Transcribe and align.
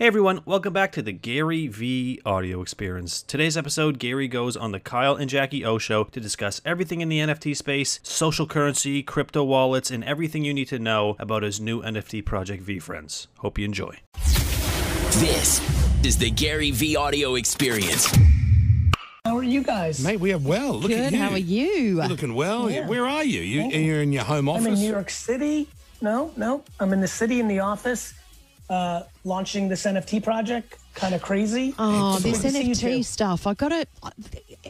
Hey 0.00 0.06
everyone, 0.06 0.40
welcome 0.46 0.72
back 0.72 0.92
to 0.92 1.02
the 1.02 1.12
GaryVee 1.12 2.20
audio 2.24 2.62
experience. 2.62 3.22
Today's 3.22 3.54
episode, 3.54 3.98
Gary 3.98 4.28
goes 4.28 4.56
on 4.56 4.72
the 4.72 4.80
Kyle 4.80 5.14
and 5.14 5.28
Jackie 5.28 5.62
O 5.62 5.76
show 5.76 6.04
to 6.04 6.18
discuss 6.18 6.62
everything 6.64 7.02
in 7.02 7.10
the 7.10 7.18
NFT 7.18 7.54
space, 7.54 8.00
social 8.02 8.46
currency, 8.46 9.02
crypto 9.02 9.44
wallets, 9.44 9.90
and 9.90 10.02
everything 10.02 10.42
you 10.42 10.54
need 10.54 10.68
to 10.68 10.78
know 10.78 11.16
about 11.18 11.42
his 11.42 11.60
new 11.60 11.82
NFT 11.82 12.24
project 12.24 12.64
VeeFriends. 12.64 13.26
Hope 13.40 13.58
you 13.58 13.66
enjoy. 13.66 13.98
This 15.18 15.60
is 16.02 16.16
the 16.16 16.30
GaryVee 16.30 16.96
audio 16.96 17.34
experience. 17.34 18.10
How 19.26 19.36
are 19.36 19.42
you 19.42 19.62
guys? 19.62 20.02
Mate, 20.02 20.18
we 20.18 20.32
are 20.32 20.38
well. 20.38 20.78
Look 20.78 20.92
at 20.92 21.10
Good. 21.10 21.12
you. 21.12 21.18
How 21.18 21.30
are 21.32 21.36
you? 21.36 21.96
You're 21.98 22.08
looking 22.08 22.34
well. 22.34 22.70
Yeah. 22.70 22.88
Where 22.88 23.04
are 23.06 23.22
you? 23.22 23.42
You 23.42 23.60
Thank 23.60 23.74
you. 23.74 23.80
you're 23.80 24.00
in 24.00 24.12
your 24.12 24.24
home 24.24 24.48
office? 24.48 24.66
I'm 24.66 24.72
in 24.72 24.78
New 24.78 24.90
York 24.92 25.10
City. 25.10 25.68
No, 26.00 26.32
no, 26.38 26.64
I'm 26.80 26.94
in 26.94 27.02
the 27.02 27.06
city 27.06 27.40
in 27.40 27.48
the 27.48 27.60
office, 27.60 28.14
uh, 28.70 29.02
launching 29.24 29.68
this 29.68 29.84
NFT 29.84 30.22
project. 30.22 30.76
Kind 30.94 31.14
of 31.14 31.20
crazy. 31.22 31.74
Oh, 31.78 32.14
It's 32.14 32.22
this 32.22 32.42
good 32.42 32.52
to 32.68 32.74
see 32.74 32.90
you 32.94 33.00
NFT 33.00 33.04
stuff. 33.04 33.46
I 33.46 33.54
got 33.54 33.68
to. 33.68 33.86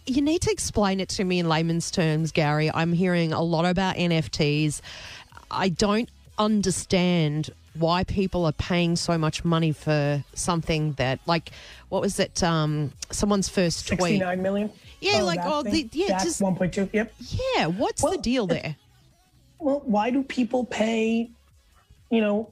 You 0.07 0.23
need 0.23 0.43
to 0.43 0.51
explain 0.51 1.01
it 1.01 1.09
to 1.11 1.25
me 1.25 1.39
in 1.39 1.49
layman's 1.49 1.91
terms, 1.91 2.33
Gary. 2.33 2.71
I'm 2.73 2.93
hearing 2.93 3.33
a 3.33 3.43
lot 3.43 3.65
about 3.67 3.97
NFTs. 3.97 4.81
I 5.51 5.69
don't 5.69 6.09
understand 6.39 7.51
why 7.75 8.05
people 8.05 8.45
are 8.47 8.53
paying 8.53 8.97
so 8.97 9.17
much 9.17 9.45
money 9.45 9.73
for 9.73 10.25
something 10.35 10.93
that, 10.95 11.21
like, 11.27 11.51
what 11.89 12.03
was 12.03 12.19
it? 12.19 12.43
Um, 12.43 12.93
someone's 13.11 13.49
first 13.49 13.87
tweet. 13.87 13.99
69 14.01 14.43
million. 14.43 14.71
Yeah, 15.01 15.23
like, 15.23 15.41
that 15.43 15.49
oh, 15.53 15.63
the- 15.63 15.89
yeah, 15.93 16.23
just- 16.23 16.41
1.2. 16.41 16.91
Yep. 16.93 17.13
Yeah, 17.57 17.67
what's 17.67 18.03
Well, 18.03 18.13
the 18.13 18.19
deal 18.19 18.47
there? 18.47 18.77
Well, 19.59 19.83
why 19.85 20.11
do 20.11 20.23
people 20.23 20.65
pay, 20.65 21.31
you 22.11 22.21
know, 22.21 22.51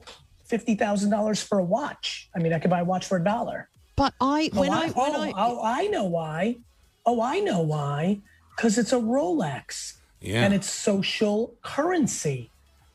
fifty 0.49 0.75
thousand 0.75 1.11
dollars 1.11 1.41
for 1.41 1.59
a 1.59 1.63
watch? 1.63 2.29
I 2.35 2.39
mean, 2.39 2.51
I 2.51 2.59
could 2.59 2.71
buy 2.71 2.81
a 2.81 2.83
watch 2.83 3.05
for 3.05 3.17
a 3.17 3.23
dollar. 3.23 3.69
But 3.95 4.13
I 4.19 4.49
oh, 4.53 4.59
when 4.59 4.69
oh, 4.69 4.73
I, 4.73 4.87
when 4.89 5.15
oh, 5.15 5.21
I 5.21 5.33
oh, 5.37 5.61
I 5.63 5.87
know 5.87 6.05
why. 6.05 6.57
Oh, 7.05 7.21
I 7.21 7.39
know 7.39 7.61
why. 7.61 8.19
Because 8.55 8.77
it's 8.77 8.91
a 8.91 8.97
Rolex. 8.97 9.93
Yeah. 10.21 10.43
And 10.43 10.53
it's 10.53 10.69
social 10.69 11.55
currency. 11.61 12.49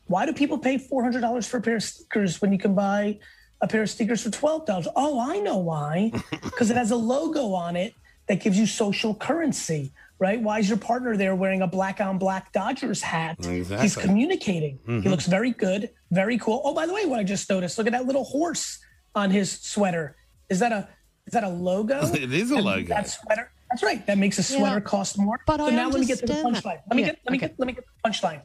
Why 0.07 0.25
do 0.25 0.33
people 0.33 0.59
pay 0.59 0.77
four 0.77 1.01
hundred 1.03 1.21
dollars 1.21 1.47
for 1.47 1.57
a 1.57 1.61
pair 1.61 1.77
of 1.77 1.83
sneakers 1.83 2.41
when 2.41 2.51
you 2.51 2.59
can 2.59 2.75
buy 2.75 3.19
a 3.61 3.67
pair 3.67 3.81
of 3.81 3.89
sneakers 3.89 4.21
for 4.23 4.29
twelve 4.29 4.65
dollars? 4.65 4.87
Oh, 4.95 5.19
I 5.19 5.39
know 5.39 5.57
why. 5.57 6.11
Because 6.43 6.69
it 6.69 6.77
has 6.77 6.91
a 6.91 6.95
logo 6.95 7.53
on 7.53 7.75
it 7.75 7.93
that 8.27 8.41
gives 8.41 8.57
you 8.57 8.65
social 8.65 9.13
currency. 9.13 9.91
Right? 10.17 10.41
Why 10.41 10.59
is 10.59 10.69
your 10.69 10.77
partner 10.77 11.17
there 11.17 11.35
wearing 11.35 11.61
a 11.61 11.67
black 11.67 11.99
on 11.99 12.17
black 12.17 12.53
Dodgers 12.53 13.01
hat? 13.01 13.35
He's 13.39 13.69
Exactly. 13.69 14.03
communicating. 14.03 14.79
He 14.85 14.91
mm-hmm. 14.91 15.09
looks 15.09 15.25
very 15.27 15.51
good, 15.51 15.89
very 16.11 16.37
cool. 16.37 16.61
Oh, 16.63 16.73
by 16.73 16.85
the 16.85 16.93
way, 16.93 17.05
what 17.05 17.19
I 17.19 17.23
just 17.23 17.49
noticed, 17.49 17.77
look 17.77 17.87
at 17.87 17.93
that 17.93 18.05
little 18.05 18.23
horse 18.23 18.79
on 19.13 19.29
his 19.29 19.51
sweater. 19.51 20.15
Is 20.49 20.59
that 20.59 20.71
a 20.71 20.87
is 21.27 21.33
that 21.33 21.43
a 21.43 21.49
logo? 21.49 22.01
It 22.13 22.31
is 22.31 22.51
a 22.51 22.55
And 22.55 22.65
logo. 22.65 22.87
That 22.87 23.09
sweater. 23.09 23.51
That's 23.71 23.83
right. 23.83 24.05
That 24.05 24.17
makes 24.17 24.37
a 24.39 24.43
sweater 24.43 24.79
cost 24.79 25.17
more. 25.17 25.39
But 25.45 25.59
so 25.59 25.67
I 25.67 25.71
now 25.71 25.89
let 25.89 25.99
me 25.99 26.05
get 26.05 26.19
to 26.19 26.25
the 26.27 26.33
punchline. 26.33 26.79
Let 26.87 26.95
me 26.95 27.01
Yeah, 27.01 27.07
get 27.07 27.19
let 27.25 27.31
me 27.31 27.37
okay. 27.37 27.47
get 27.47 27.55
let 27.59 27.67
me 27.67 27.73
get 27.73 27.83
the 27.85 28.09
punchline. 28.09 28.41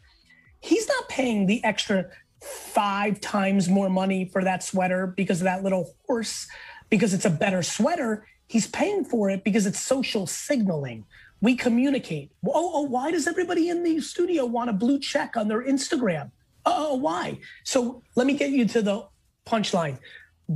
He's 0.60 0.88
not 0.88 1.08
paying 1.08 1.46
the 1.46 1.62
extra 1.62 2.06
five 2.42 3.20
times 3.20 3.68
more 3.68 3.88
money 3.88 4.24
for 4.24 4.42
that 4.44 4.62
sweater 4.62 5.06
because 5.06 5.40
of 5.40 5.44
that 5.44 5.62
little 5.62 5.94
horse, 6.06 6.46
because 6.88 7.14
it's 7.14 7.24
a 7.26 7.30
better 7.30 7.62
sweater. 7.62 8.26
He's 8.48 8.66
paying 8.66 9.04
for 9.04 9.30
it 9.30 9.44
because 9.44 9.66
it's 9.66 9.78
social 9.78 10.26
signaling. 10.26 11.04
We 11.40 11.56
communicate. 11.56 12.32
Oh, 12.46 12.70
oh, 12.74 12.82
why 12.82 13.10
does 13.10 13.26
everybody 13.26 13.68
in 13.68 13.82
the 13.82 14.00
studio 14.00 14.44
want 14.44 14.70
a 14.70 14.72
blue 14.72 14.98
check 14.98 15.36
on 15.36 15.48
their 15.48 15.62
Instagram? 15.62 16.30
Oh, 16.66 16.90
oh, 16.90 16.94
why? 16.96 17.38
So 17.64 18.02
let 18.14 18.26
me 18.26 18.34
get 18.34 18.50
you 18.50 18.66
to 18.66 18.82
the 18.82 19.06
punchline. 19.46 19.98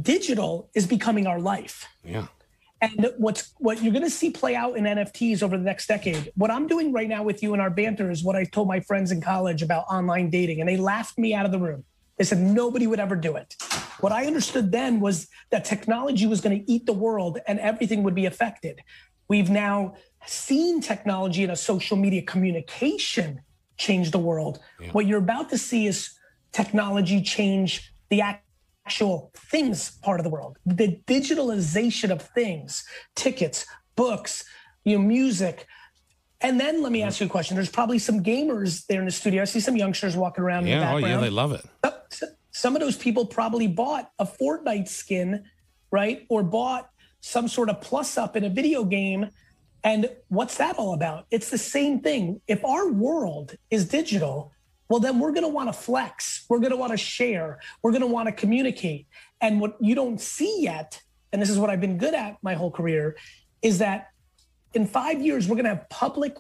Digital 0.03 0.69
is 0.75 0.87
becoming 0.87 1.27
our 1.27 1.41
life. 1.41 1.87
yeah. 2.05 2.27
And 2.81 3.09
what's 3.17 3.55
what 3.59 3.83
you're 3.83 3.93
going 3.93 4.05
to 4.05 4.11
see 4.11 4.31
play 4.31 4.55
out 4.55 4.77
in 4.77 4.85
NFTs 4.85 5.43
over 5.43 5.57
the 5.57 5.63
next 5.63 5.87
decade. 5.87 6.31
What 6.35 6.51
I'm 6.51 6.67
doing 6.67 6.93
right 6.93 7.09
now 7.09 7.23
with 7.23 7.43
you 7.43 7.55
in 7.55 7.61
our 7.61 7.71
banter 7.71 8.11
is 8.11 8.23
what 8.23 8.37
I 8.37 8.45
told 8.45 8.69
my 8.69 8.81
friends 8.81 9.11
in 9.11 9.23
college 9.23 9.63
about 9.63 9.87
online 9.89 10.29
dating, 10.29 10.61
and 10.61 10.69
they 10.69 10.77
laughed 10.77 11.17
me 11.17 11.33
out 11.33 11.47
of 11.47 11.53
the 11.53 11.59
room. 11.59 11.85
They 12.19 12.25
said 12.25 12.41
nobody 12.41 12.87
would 12.87 13.01
ever 13.01 13.17
do 13.17 13.37
it. 13.37 13.55
What 14.01 14.13
I 14.13 14.27
understood 14.27 14.71
then 14.71 15.01
was 15.01 15.29
that 15.51 15.65
technology 15.65 16.27
was 16.27 16.43
going 16.43 16.59
to 16.59 16.71
eat 16.71 16.85
the 16.85 16.93
world 16.93 17.39
and 17.47 17.59
everything 17.59 18.03
would 18.03 18.15
be 18.15 18.27
affected. 18.27 18.83
We've 19.29 19.51
now 19.51 19.95
seen 20.27 20.81
technology 20.81 21.43
in 21.45 21.51
a 21.51 21.57
social 21.57 21.97
media 21.97 22.23
communication 22.23 23.41
change 23.77 24.11
the 24.11 24.19
world. 24.19 24.61
What 24.93 25.07
you're 25.07 25.19
about 25.19 25.51
to 25.51 25.59
see 25.59 25.87
is 25.87 26.11
technology 26.53 27.21
change 27.23 27.93
the 28.11 28.23
actual 28.87 29.31
things 29.35 29.93
part 30.03 30.21
of 30.21 30.25
the 30.25 30.31
world 30.31 30.59
the 30.67 31.01
digitalization 31.07 32.11
of 32.11 32.21
things 32.21 32.85
tickets 33.17 33.65
books 33.97 34.45
you 34.85 34.97
know 34.97 35.03
music 35.03 35.67
and 36.43 36.61
then 36.61 36.83
let 36.83 36.93
me 36.93 37.03
ask 37.03 37.19
you 37.19 37.27
a 37.27 37.29
question 37.29 37.57
there's 37.57 37.71
probably 37.71 37.99
some 37.99 38.23
gamers 38.23 38.85
there 38.87 39.01
in 39.01 39.07
the 39.07 39.11
studio 39.11 39.41
i 39.41 39.45
see 39.47 39.59
some 39.59 39.75
youngsters 39.75 40.17
walking 40.17 40.45
around 40.45 40.61
in 40.61 40.65
the 40.67 40.71
Yeah. 40.73 40.81
Oh, 40.81 41.01
background 41.01 41.09
yeah. 41.11 41.21
They 41.21 41.31
love 41.31 41.53
it. 41.53 41.65
some 42.51 42.77
of 42.77 42.81
those 42.81 42.97
people 42.97 43.27
probably 43.27 43.67
bought 43.67 44.11
a 44.19 44.25
Fortnite 44.27 44.89
skin, 44.89 45.45
right? 45.91 46.25
Or 46.29 46.43
bought 46.43 46.89
some 47.25 47.49
sort 47.49 47.71
of 47.71 47.81
plus 47.81 48.19
up 48.19 48.37
in 48.37 48.45
a 48.45 48.51
video 48.51 48.85
game. 48.85 49.31
And 49.83 50.11
what's 50.29 50.59
that 50.59 50.77
all 50.77 50.93
about? 50.93 51.25
It's 51.31 51.49
the 51.49 51.57
same 51.57 52.01
thing. 52.01 52.43
If 52.47 52.63
our 52.67 52.87
world 52.91 53.57
is 53.71 53.87
digital, 53.87 54.53
well, 54.91 55.01
then 55.01 55.19
we're 55.19 55.33
going 55.33 55.45
to 55.45 55.49
want 55.49 55.71
to 55.71 55.73
flex. 55.73 56.45
We're 56.51 56.59
going 56.59 56.73
to 56.73 56.77
want 56.77 56.93
to 56.93 56.99
share. 56.99 57.61
We're 57.83 57.93
going 57.93 58.03
to 58.03 58.07
want 58.07 58.27
to 58.29 58.33
communicate. 58.33 59.07
And 59.41 59.59
what 59.59 59.77
you 59.81 59.95
don't 59.95 60.21
see 60.21 60.59
yet, 60.61 61.01
and 61.33 61.41
this 61.41 61.49
is 61.49 61.59
what 61.59 61.71
I've 61.71 61.81
been 61.81 61.97
good 61.97 62.13
at 62.13 62.37
my 62.43 62.53
whole 62.53 62.71
career, 62.71 63.17
is 63.63 63.79
that 63.79 64.09
in 64.75 64.87
five 64.87 65.23
years, 65.23 65.49
we're 65.49 65.57
going 65.57 65.65
to 65.65 65.75
have 65.77 65.89
public 65.89 66.37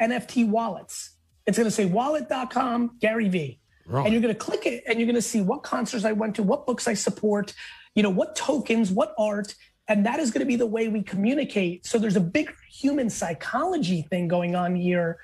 NFT 0.00 0.48
wallets. 0.48 1.16
It's 1.46 1.58
going 1.58 1.68
to 1.68 1.70
say 1.70 1.84
wallet.com, 1.84 2.96
Gary 2.98 3.28
Vee. 3.28 3.60
Right. 3.86 4.04
And 4.04 4.12
you're 4.14 4.22
going 4.22 4.34
to 4.34 4.40
click 4.40 4.64
it 4.64 4.84
and 4.86 4.98
you're 4.98 5.06
going 5.06 5.16
to 5.16 5.22
see 5.22 5.42
what 5.42 5.62
concerts 5.62 6.06
I 6.06 6.12
went 6.12 6.36
to, 6.36 6.42
what 6.42 6.66
books 6.66 6.88
I 6.88 6.94
support, 6.94 7.52
you 7.94 8.02
know, 8.02 8.10
what 8.10 8.36
tokens, 8.36 8.90
what 8.90 9.14
art. 9.18 9.54
And 9.88 10.04
that 10.04 10.20
is 10.20 10.30
going 10.30 10.40
to 10.40 10.46
be 10.46 10.56
the 10.56 10.66
way 10.66 10.88
we 10.88 11.02
communicate. 11.02 11.86
So 11.86 11.98
there's 11.98 12.16
a 12.16 12.20
big 12.20 12.52
human 12.70 13.08
psychology 13.08 14.02
thing 14.02 14.28
going 14.28 14.54
on 14.54 14.76
here. 14.76 15.18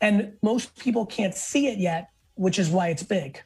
And 0.00 0.34
most 0.42 0.76
people 0.78 1.06
can't 1.06 1.34
see 1.34 1.68
it 1.68 1.78
yet, 1.78 2.10
which 2.34 2.58
is 2.58 2.68
why 2.68 2.88
it's 2.88 3.02
big. 3.02 3.40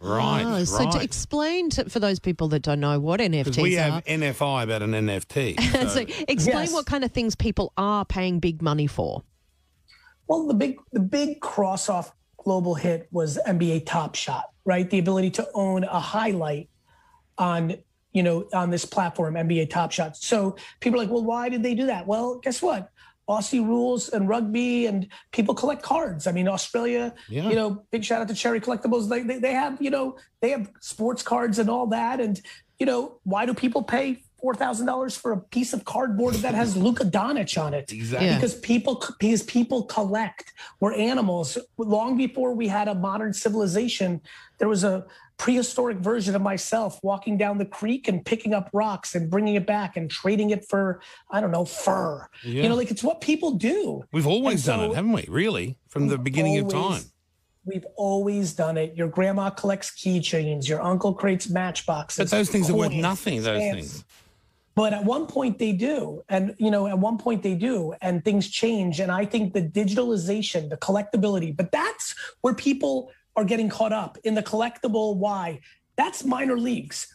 Right. 0.00 0.42
Oh, 0.44 0.52
right. 0.52 0.66
so 0.66 0.90
to 0.90 1.00
explain 1.00 1.70
to, 1.70 1.88
for 1.88 2.00
those 2.00 2.18
people 2.18 2.48
that 2.48 2.62
don't 2.62 2.80
know 2.80 2.98
what 2.98 3.20
NFTs 3.20 3.62
we 3.62 3.78
are. 3.78 3.82
have 3.82 4.04
NFI 4.04 4.64
about 4.64 4.82
an 4.82 4.92
NFT. 4.92 5.60
so 5.88 6.00
explain 6.28 6.56
Yes. 6.56 6.72
what 6.72 6.86
kind 6.86 7.04
of 7.04 7.12
things 7.12 7.36
people 7.36 7.72
are 7.76 8.04
paying 8.04 8.40
big 8.40 8.62
money 8.62 8.88
for. 8.88 9.22
Well, 10.26 10.46
the 10.46 10.54
big 10.54 10.78
the 10.92 11.00
big 11.00 11.40
cross 11.40 11.88
off 11.88 12.12
global 12.36 12.74
hit 12.74 13.08
was 13.12 13.38
NBA 13.46 13.86
Top 13.86 14.14
Shot, 14.14 14.46
right? 14.64 14.88
The 14.88 14.98
ability 14.98 15.30
to 15.32 15.48
own 15.54 15.84
a 15.84 16.00
highlight 16.00 16.68
on 17.38 17.76
you 18.12 18.22
know 18.22 18.46
on 18.52 18.70
this 18.70 18.84
platform, 18.84 19.34
NBA 19.34 19.70
Top 19.70 19.92
Shot. 19.92 20.16
So 20.16 20.56
people 20.80 20.98
are 21.00 21.04
like, 21.04 21.12
well, 21.12 21.24
why 21.24 21.48
did 21.48 21.62
they 21.62 21.74
do 21.74 21.86
that? 21.86 22.06
Well, 22.06 22.38
guess 22.38 22.60
what? 22.62 22.90
Aussie 23.28 23.64
rules 23.64 24.08
and 24.08 24.28
rugby 24.28 24.86
and 24.86 25.06
people 25.30 25.54
collect 25.54 25.82
cards. 25.82 26.26
I 26.26 26.32
mean, 26.32 26.48
Australia, 26.48 27.14
Yeah. 27.28 27.48
you 27.48 27.54
know, 27.54 27.84
big 27.92 28.04
shout 28.04 28.20
out 28.20 28.28
to 28.28 28.34
Cherry 28.34 28.60
Collectables. 28.60 29.08
They, 29.08 29.22
they 29.22 29.38
they 29.38 29.52
have 29.52 29.80
you 29.80 29.90
know 29.90 30.16
they 30.40 30.50
have 30.50 30.68
sports 30.80 31.22
cards 31.22 31.58
and 31.58 31.70
all 31.70 31.86
that. 31.88 32.20
And 32.20 32.40
you 32.78 32.86
know, 32.86 33.18
why 33.24 33.46
do 33.46 33.54
people 33.54 33.82
pay? 33.82 34.22
Four 34.42 34.56
thousand 34.56 34.86
dollars 34.86 35.16
for 35.16 35.30
a 35.30 35.40
piece 35.40 35.72
of 35.72 35.84
cardboard 35.84 36.34
that 36.42 36.52
has 36.52 36.76
Luka 36.86 37.04
Doncic 37.04 37.56
on 37.62 37.74
it 37.74 37.92
Exactly. 37.92 38.26
Yeah. 38.26 38.34
because 38.34 38.56
people 38.56 39.00
because 39.20 39.44
people 39.44 39.84
collect 39.84 40.52
we're 40.80 40.94
animals 40.94 41.56
long 41.78 42.16
before 42.16 42.52
we 42.52 42.66
had 42.66 42.88
a 42.88 42.94
modern 43.08 43.32
civilization 43.32 44.20
there 44.58 44.66
was 44.68 44.82
a 44.82 45.06
prehistoric 45.42 45.98
version 45.98 46.36
of 46.36 46.40
myself 46.42 47.00
walking 47.02 47.36
down 47.36 47.58
the 47.58 47.64
creek 47.66 48.06
and 48.06 48.24
picking 48.24 48.54
up 48.54 48.70
rocks 48.72 49.16
and 49.16 49.28
bringing 49.28 49.56
it 49.56 49.66
back 49.66 49.96
and 49.96 50.08
trading 50.08 50.50
it 50.50 50.64
for 50.68 51.00
i 51.32 51.40
don't 51.40 51.50
know 51.50 51.64
fur 51.64 52.28
Yeah. 52.44 52.62
you 52.62 52.68
know 52.68 52.76
like 52.76 52.92
it's 52.92 53.02
what 53.02 53.20
people 53.20 53.50
do 53.72 54.04
We've 54.12 54.26
always 54.34 54.68
And 54.68 54.78
done 54.80 54.90
it, 54.90 54.94
haven't 54.94 55.10
we? 55.12 55.26
Really, 55.28 55.78
from 55.88 56.06
the 56.06 56.16
beginning 56.16 56.58
of 56.58 56.68
time. 56.68 57.02
we've 57.64 57.86
always 57.96 58.52
done 58.52 58.76
it 58.76 58.94
your 58.96 59.08
grandma 59.08 59.50
collects 59.50 59.90
keychains 59.90 60.68
your 60.68 60.80
uncle 60.80 61.12
creates 61.12 61.48
matchboxes 61.50 62.18
But 62.18 62.30
those 62.36 62.48
things 62.48 62.70
are 62.70 62.74
worth 62.76 62.92
nothing. 62.92 63.42
Those 63.42 63.56
stamps. 63.62 63.74
things. 63.92 64.04
but 64.76 64.92
at 64.92 65.04
one 65.04 65.26
point 65.26 65.58
they 65.58 65.72
do 65.72 66.22
and 66.28 66.54
you 66.64 66.70
know 66.70 66.86
at 66.86 66.98
one 67.08 67.18
point 67.18 67.42
they 67.42 67.56
do 67.56 67.76
and 68.00 68.24
things 68.24 68.44
change 68.48 69.00
and 69.00 69.10
i 69.10 69.24
think 69.32 69.44
the 69.58 69.62
digitalization 69.80 70.68
the 70.74 70.76
collectability 70.88 71.50
but 71.60 71.72
that's 71.72 72.14
where 72.42 72.54
people 72.54 73.10
are 73.36 73.44
getting 73.44 73.68
caught 73.68 73.92
up 73.92 74.18
in 74.24 74.34
the 74.34 74.42
collectible 74.42 75.16
why 75.16 75.60
that's 75.96 76.24
minor 76.24 76.58
leagues 76.58 77.06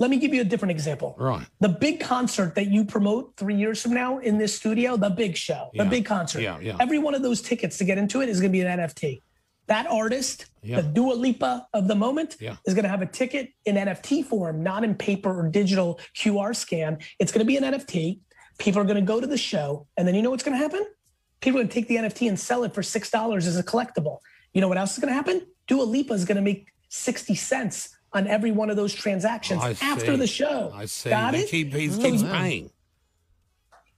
let 0.00 0.10
me 0.10 0.16
give 0.18 0.32
you 0.32 0.40
a 0.40 0.44
different 0.44 0.70
example 0.70 1.16
Right. 1.18 1.46
the 1.60 1.68
big 1.68 2.00
concert 2.00 2.54
that 2.54 2.68
you 2.68 2.84
promote 2.84 3.34
three 3.36 3.56
years 3.56 3.82
from 3.82 3.92
now 3.94 4.18
in 4.18 4.38
this 4.38 4.54
studio 4.54 4.96
the 4.96 5.10
big 5.10 5.36
show 5.36 5.70
the 5.74 5.84
big 5.84 6.04
concert 6.04 6.40
Yeah, 6.42 6.58
yeah. 6.60 6.76
every 6.80 6.98
one 6.98 7.14
of 7.14 7.22
those 7.22 7.42
tickets 7.42 7.78
to 7.78 7.84
get 7.84 7.98
into 7.98 8.20
it 8.22 8.28
is 8.28 8.40
going 8.40 8.52
to 8.52 8.56
be 8.58 8.62
an 8.62 8.78
nft 8.78 9.22
That 9.66 9.86
artist, 9.86 10.46
Yeah. 10.62 10.80
the 10.80 10.88
Dua 10.88 11.12
Lipa 11.14 11.66
of 11.74 11.88
the 11.88 11.94
moment, 11.94 12.36
Yeah. 12.40 12.56
is 12.66 12.72
going 12.74 12.84
to 12.84 12.88
have 12.88 13.02
a 13.02 13.06
ticket 13.20 13.50
in 13.66 13.76
NFT 13.76 14.24
form, 14.24 14.62
not 14.62 14.82
in 14.82 14.94
paper 14.94 15.30
or 15.38 15.46
digital 15.50 16.00
QR 16.16 16.54
scan. 16.56 16.96
It's 17.18 17.30
going 17.32 17.44
to 17.46 17.50
be 17.52 17.58
an 17.58 17.64
NFT. 17.64 18.20
People 18.58 18.80
are 18.80 18.84
going 18.90 18.96
to 19.04 19.08
go 19.14 19.20
to 19.20 19.26
the 19.26 19.36
show, 19.36 19.86
and 19.98 20.08
then 20.08 20.14
you 20.14 20.22
know 20.22 20.30
what's 20.30 20.42
going 20.42 20.56
to 20.56 20.62
happen? 20.66 20.84
People 21.42 21.58
are 21.60 21.64
going 21.64 21.68
to 21.68 21.74
take 21.74 21.86
the 21.86 21.96
NFT 21.96 22.28
and 22.30 22.40
sell 22.40 22.64
it 22.64 22.72
for 22.72 22.82
six 22.82 23.10
dollars 23.10 23.46
as 23.46 23.58
a 23.58 23.62
collectible. 23.62 24.16
You 24.54 24.60
know 24.60 24.68
what 24.68 24.78
else 24.78 24.92
is 24.92 24.98
going 24.98 25.08
to 25.08 25.14
happen? 25.14 25.46
Dua 25.66 25.82
Lipa 25.82 26.14
is 26.14 26.24
going 26.24 26.36
to 26.36 26.42
make 26.42 26.68
sixty 26.88 27.34
cents 27.34 27.90
on 28.12 28.26
every 28.26 28.50
one 28.50 28.70
of 28.70 28.76
those 28.76 28.94
transactions 28.94 29.62
I 29.62 29.74
after 29.82 30.16
the 30.16 30.26
show. 30.26 30.72
I 30.74 30.86
see. 30.86 31.10
Got 31.10 31.32
They 31.32 31.40
it? 31.40 31.48
keep, 31.50 31.74
he 31.74 31.88
So 31.90 32.00
keeps 32.00 32.22
paying. 32.22 32.70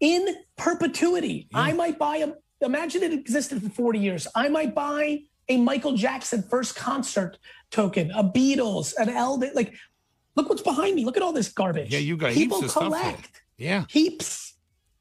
in 0.00 0.26
perpetuity. 0.56 1.48
I 1.54 1.72
might 1.72 1.98
buy 1.98 2.18
a. 2.18 2.32
Imagine 2.62 3.02
it 3.04 3.12
existed 3.14 3.62
for 3.62 3.70
40 3.70 3.98
years. 3.98 4.26
I 4.34 4.48
might 4.48 4.74
buy 4.74 5.20
a 5.48 5.56
Michael 5.56 5.96
Jackson 5.96 6.42
first 6.42 6.76
concert 6.76 7.38
token, 7.70 8.10
a 8.10 8.22
Beatles, 8.22 8.92
an 8.98 9.08
Elvis. 9.08 9.54
Like, 9.54 9.72
look 10.36 10.50
what's 10.50 10.60
behind 10.62 10.94
me. 10.94 11.04
Look 11.06 11.16
at 11.16 11.22
all 11.22 11.32
this 11.32 11.48
garbage. 11.48 11.90
Yeah, 11.90 12.00
you 12.00 12.16
got 12.18 12.32
people 12.32 12.58
heaps 12.60 12.64
of 12.66 12.70
stuff 12.72 12.92
there. 12.92 13.00
collect 13.00 13.42
Yeah. 13.56 13.84
heaps. 13.88 14.54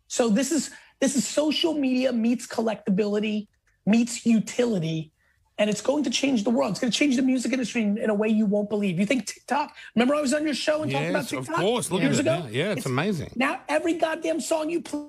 So 0.08 0.30
this 0.30 0.52
is 0.52 0.70
this 1.02 1.16
is 1.16 1.28
social 1.28 1.74
media 1.74 2.14
meets 2.14 2.46
collectability 2.48 3.48
meets 3.86 4.26
utility, 4.26 5.12
and 5.60 5.70
it's 5.70 5.82
going 5.82 6.04
to 6.06 6.10
change 6.10 6.46
the 6.46 6.50
world. 6.50 6.72
It's 6.72 6.80
going 6.80 6.92
to 6.92 6.98
change 6.98 7.18
the 7.18 7.22
music 7.22 7.52
industry 7.52 7.84
in, 7.84 7.98
in 7.98 8.10
a 8.10 8.14
way 8.14 8.30
you 8.30 8.46
won't 8.46 8.70
believe. 8.70 8.98
You 8.98 9.06
think 9.06 9.28
TikTok? 9.28 9.76
Remember, 9.94 10.16
I 10.16 10.22
was 10.22 10.34
on 10.34 10.46
your 10.46 10.56
show 10.56 10.82
and 10.82 10.92
talking 10.92 11.10
about 11.10 11.28
TikTok 11.28 11.50
of 11.50 11.56
course. 11.56 11.92
Look 11.92 12.02
years 12.02 12.20
at 12.20 12.26
it 12.26 12.30
ago. 12.30 12.40
now. 12.46 12.48
Yeah, 12.48 12.72
it's, 12.72 12.86
amazing. 12.86 13.32
Now 13.36 13.62
every 13.68 13.94
goddamn 13.94 14.40
song 14.40 14.70
you 14.70 14.82
play 14.82 15.06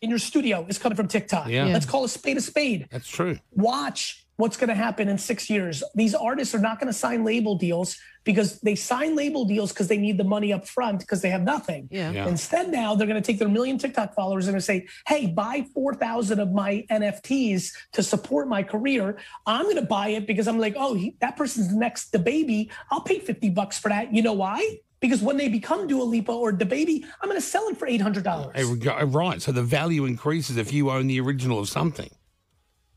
in 0.00 0.10
your 0.10 0.18
studio 0.18 0.66
is 0.68 0.78
coming 0.78 0.96
from 0.96 1.08
TikTok. 1.08 1.48
Yeah. 1.48 1.66
Yeah. 1.66 1.72
Let's 1.72 1.86
call 1.86 2.04
a 2.04 2.08
spade 2.08 2.36
a 2.36 2.40
spade. 2.40 2.88
That's 2.90 3.08
true. 3.08 3.38
Watch 3.52 4.26
what's 4.36 4.56
going 4.56 4.68
to 4.68 4.74
happen 4.74 5.08
in 5.08 5.18
six 5.18 5.48
years. 5.48 5.82
These 5.94 6.14
artists 6.14 6.54
are 6.54 6.58
not 6.58 6.78
going 6.78 6.92
to 6.92 6.98
sign 6.98 7.24
label 7.24 7.56
deals 7.56 7.96
because 8.24 8.60
they 8.60 8.74
sign 8.74 9.16
label 9.16 9.44
deals 9.44 9.72
because 9.72 9.88
they 9.88 9.96
need 9.96 10.18
the 10.18 10.24
money 10.24 10.52
up 10.52 10.66
front 10.66 11.00
because 11.00 11.22
they 11.22 11.30
have 11.30 11.42
nothing. 11.42 11.88
Yeah. 11.90 12.10
Yeah. 12.10 12.28
Instead, 12.28 12.70
now 12.70 12.94
they're 12.94 13.06
going 13.06 13.20
to 13.20 13.26
take 13.26 13.38
their 13.38 13.48
million 13.48 13.78
TikTok 13.78 14.14
followers 14.14 14.46
and 14.46 14.54
they're 14.54 14.60
say, 14.60 14.86
"Hey, 15.06 15.26
buy 15.26 15.66
four 15.72 15.94
thousand 15.94 16.40
of 16.40 16.52
my 16.52 16.84
NFTs 16.90 17.72
to 17.92 18.02
support 18.02 18.48
my 18.48 18.62
career. 18.62 19.18
I'm 19.46 19.64
going 19.64 19.76
to 19.76 19.82
buy 19.82 20.08
it 20.08 20.26
because 20.26 20.48
I'm 20.48 20.58
like, 20.58 20.74
oh, 20.76 20.94
he, 20.94 21.16
that 21.20 21.36
person's 21.36 21.72
next 21.72 22.10
the 22.12 22.18
baby. 22.18 22.70
I'll 22.90 23.00
pay 23.00 23.20
fifty 23.20 23.48
bucks 23.48 23.78
for 23.78 23.88
that. 23.88 24.12
You 24.12 24.22
know 24.22 24.34
why? 24.34 24.78
Because 25.00 25.20
when 25.20 25.36
they 25.36 25.48
become 25.48 25.86
Dua 25.86 26.02
Lipa 26.02 26.32
or 26.32 26.52
the 26.52 26.64
baby, 26.64 27.04
I'm 27.20 27.28
going 27.28 27.40
to 27.40 27.46
sell 27.46 27.68
it 27.68 27.76
for 27.76 27.86
eight 27.86 28.00
hundred 28.00 28.24
dollars. 28.24 28.56
Uh, 28.56 29.06
right. 29.06 29.42
So 29.42 29.52
the 29.52 29.62
value 29.62 30.04
increases 30.04 30.56
if 30.56 30.72
you 30.72 30.90
own 30.90 31.06
the 31.06 31.20
original 31.20 31.58
of 31.58 31.68
something. 31.68 32.10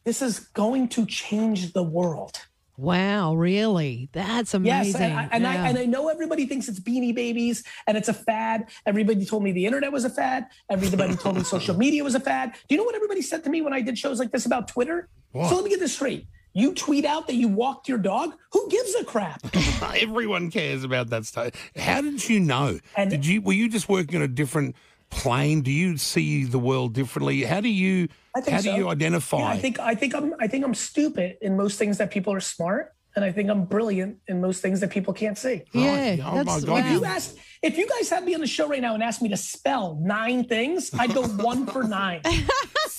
This 0.06 0.22
is 0.22 0.40
going 0.40 0.88
to 0.90 1.06
change 1.06 1.74
the 1.74 1.84
world. 1.84 2.40
Wow, 2.80 3.36
really? 3.36 4.07
That's 4.13 4.54
amazing. 4.54 5.01
Yes, 5.01 5.12
and, 5.12 5.13
I, 5.13 5.30
and, 5.34 5.44
Yeah. 5.44 5.63
I, 5.63 5.68
and 5.68 5.78
I 5.78 5.86
know 5.86 6.07
everybody 6.07 6.46
thinks 6.46 6.69
it's 6.69 6.80
Beanie 6.80 7.13
Babies 7.13 7.66
and 7.86 7.98
it's 7.98 8.07
a 8.07 8.13
fad. 8.13 8.69
Everybody 8.86 9.25
told 9.25 9.44
me 9.44 9.51
the 9.51 9.66
internet 9.66 9.92
was 9.92 10.06
a 10.06 10.10
fad. 10.10 10.46
Everybody 10.69 11.18
told 11.18 11.36
me 11.36 11.44
social 11.57 11.78
media 11.78 12.06
was 12.06 12.16
a 12.16 12.22
fad. 12.22 12.54
Do 12.54 12.75
you 12.75 12.78
know 12.78 12.86
what 12.86 12.96
everybody 12.96 13.22
said 13.22 13.44
to 13.44 13.50
me 13.50 13.62
when 13.62 13.74
I 13.74 13.81
did 13.81 13.98
shows 13.98 14.18
like 14.18 14.31
this 14.31 14.46
about 14.46 14.69
Twitter? 14.69 15.10
What? 15.34 15.50
So 15.50 15.56
let 15.56 15.66
me 15.66 15.69
get 15.69 15.81
this 15.81 15.94
straight. 15.94 16.28
You 16.54 16.74
tweet 16.74 17.06
out 17.06 17.28
that 17.28 17.36
you 17.36 17.48
walked 17.48 17.88
your 17.88 17.98
dog. 18.00 18.34
Who 18.54 18.69
gives 18.69 18.96
a 18.96 19.04
crap? 19.04 19.42
Everyone 20.01 20.50
cares 20.51 20.84
about 20.84 21.10
that 21.12 21.25
stuff. 21.25 21.51
How 21.78 22.01
did 22.01 22.28
you 22.28 22.40
know? 22.40 22.80
And- 22.96 23.10
did 23.10 23.25
you 23.25 23.42
were 23.42 23.54
you 23.54 23.69
just 23.69 23.88
working 23.88 24.16
on 24.18 24.22
a 24.24 24.28
different 24.28 24.75
plane? 25.10 25.62
Do 25.62 25.72
you 25.72 25.98
see 25.98 26.44
the 26.46 26.60
world 26.60 26.94
differently? 26.94 27.44
How 27.44 27.62
do 27.62 27.69
you 27.69 28.07
I 28.36 28.42
think 28.42 28.56
how 28.56 28.62
so. 28.62 28.72
do 28.72 28.78
you 28.78 28.90
identify? 28.90 29.40
Yeah, 29.40 29.48
I 29.50 29.57
think 29.57 29.80
I 29.80 29.96
think 29.96 30.16
I'm 30.16 30.34
I 30.40 30.48
think 30.48 30.66
I'm 30.66 30.74
stupid 30.75 31.38
in 31.42 31.56
most 31.56 31.78
things 31.78 31.98
that 32.00 32.10
people 32.12 32.34
are 32.34 32.40
smart, 32.40 32.94
and 33.16 33.24
I 33.25 33.31
think 33.31 33.50
I'm 33.50 33.66
brilliant 33.66 34.18
in 34.28 34.42
most 34.42 34.62
things 34.62 34.80
that 34.81 34.90
people 34.92 35.13
can't 35.13 35.38
see. 35.38 35.63
Oh, 35.75 35.80
yeah, 35.80 36.18
Oh, 36.25 36.36
my 36.36 36.44
that's 36.44 36.63
God, 36.66 36.86
If 36.86 36.92
you 36.92 37.01
wow. 37.01 37.07
asked, 37.10 37.38
if 37.62 37.78
you 37.78 37.88
guys 37.88 38.10
had 38.10 38.24
me 38.24 38.34
on 38.36 38.42
the 38.42 38.48
show 38.48 38.68
right 38.68 38.81
now 38.81 38.94
and 38.96 39.04
asked 39.04 39.22
me 39.22 39.30
to 39.30 39.38
spell 39.38 40.00
nine 40.01 40.46
things, 40.46 40.92
I'd 40.98 41.13
go 41.13 41.24
one 41.28 41.66
for 41.68 41.84
nine. 41.84 42.22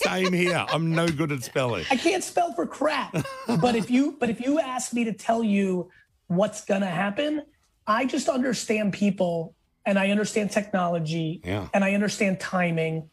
Same 0.03 0.33
here. 0.33 0.65
I'm 0.69 0.95
no 0.95 1.07
good 1.09 1.33
at 1.33 1.43
spelling. 1.43 1.85
I 1.91 1.97
can't 1.97 2.23
spell 2.25 2.53
for 2.55 2.67
crap. 2.67 3.15
But 3.47 3.77
if 3.77 3.91
you 3.91 4.17
but 4.19 4.31
if 4.31 4.41
you 4.41 4.59
ask 4.61 4.93
me 4.93 5.05
to 5.05 5.13
tell 5.13 5.43
you 5.45 5.91
what's 6.29 6.65
gonna 6.65 6.87
happen, 6.87 7.43
I 7.87 8.05
just 8.07 8.29
understand 8.29 8.93
people 8.93 9.55
and 9.87 9.99
I 9.99 10.11
understand 10.11 10.51
technology 10.51 11.41
Yeah. 11.45 11.69
and 11.75 11.85
I 11.85 11.95
understand 11.95 12.41
timing. 12.41 13.09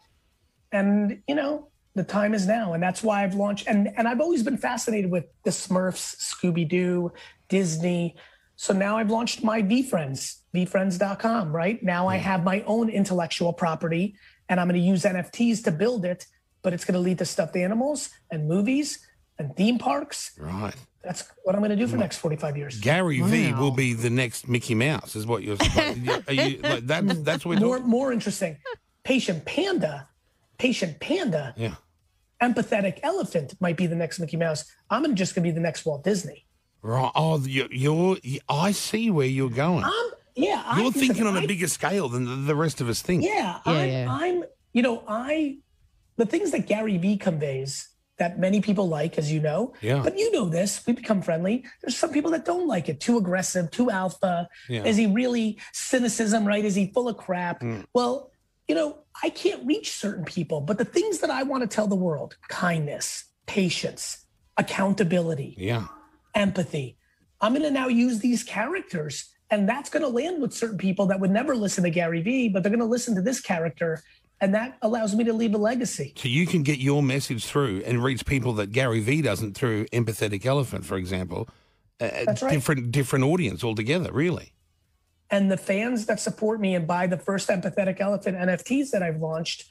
And 0.71 1.21
you 1.27 1.35
know, 1.35 1.69
the 1.95 2.03
time 2.03 2.33
is 2.33 2.45
now. 2.47 2.73
And 2.73 2.83
that's 2.83 3.01
why 3.03 3.23
I've 3.23 3.33
launched 3.35 3.67
and 3.67 3.89
and 3.97 4.07
I've 4.07 4.21
always 4.21 4.43
been 4.43 4.57
fascinated 4.57 5.09
with 5.11 5.25
the 5.43 5.49
Smurfs, 5.51 6.15
Scooby-Doo, 6.17 7.11
Disney. 7.49 8.15
So 8.55 8.73
now 8.73 8.97
I've 8.97 9.11
launched 9.11 9.43
my 9.43 9.61
VeeFriends, 9.61 10.37
veefriends.com, 10.53 11.55
right? 11.55 11.81
Now 11.83 12.07
I 12.07 12.17
have 12.17 12.43
my 12.43 12.61
own 12.65 12.89
intellectual 12.89 13.53
property 13.53 14.15
and 14.49 14.59
I'm 14.59 14.67
going 14.67 14.79
to 14.81 14.85
use 14.87 15.03
NFTs 15.03 15.63
to 15.65 15.71
build 15.71 16.05
it, 16.05 16.25
but 16.63 16.73
it's 16.73 16.85
going 16.85 16.93
to 16.93 16.99
lead 16.99 17.17
to 17.19 17.25
stuffed 17.25 17.55
animals 17.55 18.09
and 18.31 18.47
movies 18.47 19.05
and 19.39 19.55
theme 19.55 19.77
parks. 19.77 20.31
Right. 20.39 20.73
That's 21.03 21.23
what 21.43 21.55
I'm 21.55 21.61
going 21.61 21.69
to 21.71 21.77
do 21.77 21.85
for 21.87 21.93
the 21.93 21.99
next 21.99 22.17
45 22.17 22.57
years. 22.57 22.79
Gary 22.81 23.21
Vee 23.21 23.53
Wow. 23.53 23.59
will 23.61 23.71
be 23.71 23.93
the 23.93 24.09
next 24.09 24.47
Mickey 24.49 24.75
Mouse, 24.75 25.15
is 25.15 25.25
what 25.25 25.43
you're 25.43 25.55
saying. 25.57 26.09
Are 26.27 26.33
you, 26.33 26.57
like, 26.63 26.85
that's, 26.87 27.19
that's 27.19 27.45
what 27.45 27.57
we're 27.59 27.65
More, 27.65 27.77
talking 27.77 27.89
more 27.89 28.11
interesting. 28.11 28.57
Patient 29.03 29.45
Panda, 29.45 30.09
Patient 30.57 30.99
Panda, 30.99 31.53
Yeah. 31.55 31.75
empathetic 32.41 32.99
elephant 33.03 33.55
might 33.61 33.77
be 33.77 33.87
the 33.87 33.95
next 33.95 34.19
Mickey 34.19 34.37
Mouse. 34.37 34.65
I'm 34.89 35.15
just 35.15 35.33
going 35.35 35.43
to 35.45 35.49
be 35.49 35.53
the 35.53 35.61
next 35.61 35.85
Walt 35.85 36.03
Disney. 36.03 36.45
Right. 36.81 37.11
Oh, 37.15 37.39
you're, 37.45 37.71
you're, 37.71 38.17
I 38.49 38.71
see 38.71 39.09
where 39.09 39.27
you're 39.27 39.49
going. 39.49 39.83
I'm, 39.85 40.09
yeah. 40.35 40.61
I- 40.65 40.81
You're 40.81 40.91
thinking 40.91 41.25
on 41.25 41.37
I- 41.37 41.43
a 41.43 41.47
bigger 41.47 41.67
scale 41.67 42.09
than 42.09 42.25
the, 42.25 42.35
the 42.35 42.55
rest 42.55 42.81
of 42.81 42.89
us 42.89 43.01
think. 43.01 43.23
Yeah, 43.23 43.59
Yeah, 43.65 43.71
I'm, 43.71 43.89
yeah. 43.89 44.07
I'm, 44.09 44.43
you 44.73 44.81
know, 44.81 45.03
I, 45.07 45.57
the 46.17 46.25
things 46.25 46.51
that 46.51 46.67
Gary 46.67 46.97
Vee 46.97 47.17
conveys 47.17 47.89
that 48.17 48.39
many 48.39 48.59
people 48.61 48.87
like, 48.89 49.19
as 49.19 49.31
you 49.31 49.39
know, 49.39 49.73
Yeah. 49.79 50.01
but 50.03 50.17
you 50.17 50.31
know 50.31 50.49
this, 50.49 50.83
we 50.87 50.93
become 50.93 51.21
friendly. 51.21 51.63
There's 51.81 51.95
some 51.95 52.11
people 52.11 52.31
that 52.31 52.45
don't 52.45 52.65
like 52.67 52.89
it, 52.89 52.99
too 52.99 53.17
aggressive, 53.17 53.69
too 53.69 53.91
alpha. 53.91 54.49
Yeah. 54.67 54.83
Is 54.85 54.97
he 54.97 55.05
really 55.05 55.59
cynicism, 55.71 56.43
right? 56.43 56.65
Is 56.65 56.73
he 56.73 56.87
full 56.87 57.07
of 57.07 57.17
crap? 57.17 57.61
Mm. 57.61 57.85
Well, 57.93 58.31
you 58.67 58.73
know, 58.73 58.97
I 59.21 59.29
can't 59.29 59.63
reach 59.67 59.91
certain 59.91 60.25
people, 60.25 60.61
but 60.61 60.79
the 60.79 60.85
things 60.85 61.19
that 61.19 61.29
I 61.29 61.43
want 61.43 61.61
to 61.61 61.67
tell 61.67 61.85
the 61.87 61.95
world 61.95 62.35
kindness, 62.49 63.25
patience, 63.45 64.25
accountability, 64.57 65.53
Yeah. 65.57 65.85
empathy. 66.33 66.97
I'm 67.39 67.53
going 67.53 67.63
to 67.63 67.71
now 67.71 67.87
use 67.87 68.17
these 68.19 68.43
characters, 68.43 69.29
and 69.51 69.69
that's 69.69 69.91
going 69.91 70.01
to 70.03 70.09
land 70.09 70.41
with 70.41 70.53
certain 70.53 70.79
people 70.79 71.05
that 71.05 71.19
would 71.19 71.29
never 71.31 71.55
listen 71.55 71.83
to 71.83 71.91
Gary 71.91 72.21
Vee, 72.21 72.49
but 72.49 72.63
they're 72.63 72.71
going 72.71 72.79
to 72.79 72.85
listen 72.85 73.13
to 73.15 73.21
this 73.21 73.39
character, 73.39 74.01
and 74.39 74.53
that 74.53 74.77
allows 74.81 75.15
me 75.15 75.23
to 75.23 75.33
leave 75.33 75.53
a 75.53 75.57
legacy. 75.57 76.13
So 76.15 76.27
you 76.27 76.45
can 76.45 76.63
get 76.63 76.79
your 76.79 77.01
message 77.01 77.45
through 77.45 77.83
and 77.85 78.03
reach 78.03 78.25
people 78.25 78.53
that 78.53 78.71
Gary 78.71 78.99
Vee 78.99 79.21
doesn't 79.21 79.55
through 79.55 79.85
Empathetic 79.87 80.45
Elephant, 80.45 80.85
for 80.85 80.97
example. 80.97 81.49
A, 81.99 82.05
a 82.05 82.25
That's 82.25 82.41
right. 82.43 82.51
different 82.51 82.91
different 82.91 83.25
audience 83.25 83.63
altogether, 83.63 84.11
really. 84.11 84.53
And 85.29 85.51
the 85.51 85.57
fans 85.57 86.05
that 86.05 86.19
support 86.19 86.59
me 86.61 86.75
and 86.75 86.87
buy 86.87 87.07
the 87.07 87.17
first 87.17 87.49
empathetic 87.49 87.99
elephant 87.99 88.37
NFTs 88.37 88.91
that 88.91 89.03
I've 89.03 89.17
launched, 89.17 89.65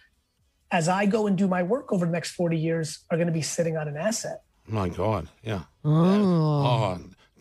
as 0.70 0.88
I 0.88 1.06
go 1.06 1.26
and 1.26 1.38
do 1.38 1.48
my 1.48 1.62
work 1.62 1.92
over 1.92 2.04
the 2.04 2.12
next 2.12 2.32
40 2.32 2.58
years, 2.58 3.04
are 3.10 3.16
going 3.16 3.28
to 3.28 3.32
be 3.32 3.42
sitting 3.42 3.76
on 3.76 3.88
an 3.88 3.96
asset. 3.96 4.42
My 4.66 4.88
God, 4.88 5.28
yeah. 5.42 5.62
Oh. 5.84 5.92
Oh, 5.94 6.98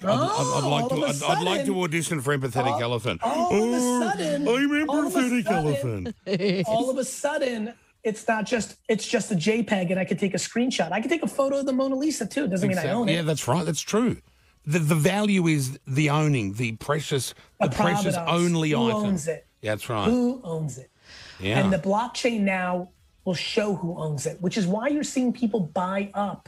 I'd, 0.10 0.20
I'd, 0.20 0.20
I'd 0.58 0.64
oh, 0.64 0.70
like 0.70 0.90
to. 0.90 0.96
of 0.96 1.22
a 1.22 1.26
I'd, 1.26 1.38
I'd 1.38 1.44
like 1.44 1.66
to 1.66 1.84
audition 1.84 2.22
for 2.22 2.38
Empathetic 2.38 2.78
oh, 2.78 2.82
Elephant. 2.82 3.22
all 3.24 3.48
of 3.48 3.52
a 3.54 3.76
Oh, 3.78 4.02
sudden- 4.02 4.48
I'm 4.48 4.70
Empathetic 4.70 5.44
sudden- 5.44 5.48
Elephant. 5.48 6.16
All 6.68 6.90
of 6.90 6.98
a 6.98 7.04
sudden, 7.06 7.74
it's 8.04 8.28
not 8.28 8.46
just 8.46 8.78
it's 8.88 9.08
just 9.08 9.32
a 9.32 9.36
JPEG, 9.36 9.90
and 9.92 10.00
I 10.00 10.06
can 10.06 10.18
take 10.18 10.34
a 10.34 10.38
screenshot. 10.38 10.92
I 10.92 11.02
can 11.02 11.10
take 11.10 11.24
a 11.24 11.28
photo 11.28 11.58
of 11.60 11.66
the 11.66 11.74
Mona 11.74 11.96
Lisa 11.96 12.26
too. 12.26 12.48
Doesn't 12.48 12.68
mean 12.70 12.78
I 12.78 12.90
own 12.92 13.10
it. 13.10 13.14
Yeah, 13.14 13.22
that's 13.24 13.48
right. 13.48 13.66
That's 13.66 13.82
true. 13.82 14.18
The 14.66 14.80
the 14.80 14.96
value 14.96 15.48
is 15.48 15.80
the 15.88 16.10
owning, 16.10 16.54
the 16.54 16.74
precious, 16.74 17.34
the, 17.60 17.68
A 17.68 17.70
precious 17.70 18.16
only 18.16 18.72
Who 18.72 18.88
item. 18.88 18.96
owns 18.98 19.28
it? 19.28 19.46
Yeah, 19.62 19.72
that's 19.72 19.90
right. 19.90 20.06
Who 20.08 20.42
owns 20.44 20.78
it? 20.78 20.90
yeah. 21.40 21.60
And 21.60 21.72
the 21.74 21.78
blockchain 21.78 22.42
now 22.42 22.90
will 23.26 23.34
show 23.36 23.76
who 23.76 23.98
owns 23.98 24.26
it, 24.28 24.40
which 24.42 24.58
is 24.58 24.68
why 24.68 24.88
you're 24.88 25.04
seeing 25.04 25.34
people 25.34 25.60
buy 25.60 26.12
up 26.14 26.48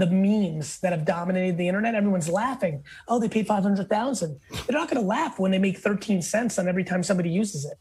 the 0.00 0.06
memes 0.06 0.80
that 0.80 0.92
have 0.92 1.04
dominated 1.04 1.56
the 1.56 1.68
internet. 1.68 1.94
Everyone's 1.94 2.28
laughing. 2.28 2.82
Oh, 3.06 3.20
they 3.20 3.28
paid 3.28 3.46
500,000. 3.46 4.40
They're 4.50 4.76
not 4.78 4.90
going 4.90 5.00
to 5.00 5.06
laugh 5.06 5.38
when 5.38 5.50
they 5.52 5.58
make 5.58 5.78
13 5.78 6.22
cents 6.22 6.58
on 6.58 6.66
every 6.68 6.82
time 6.84 7.02
somebody 7.04 7.30
uses 7.30 7.64
it. 7.64 7.78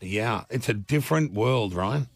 Yeah, 0.00 0.44
it's 0.50 0.68
a 0.68 0.74
different 0.74 1.32
world, 1.32 1.72
Ryan. 1.74 2.08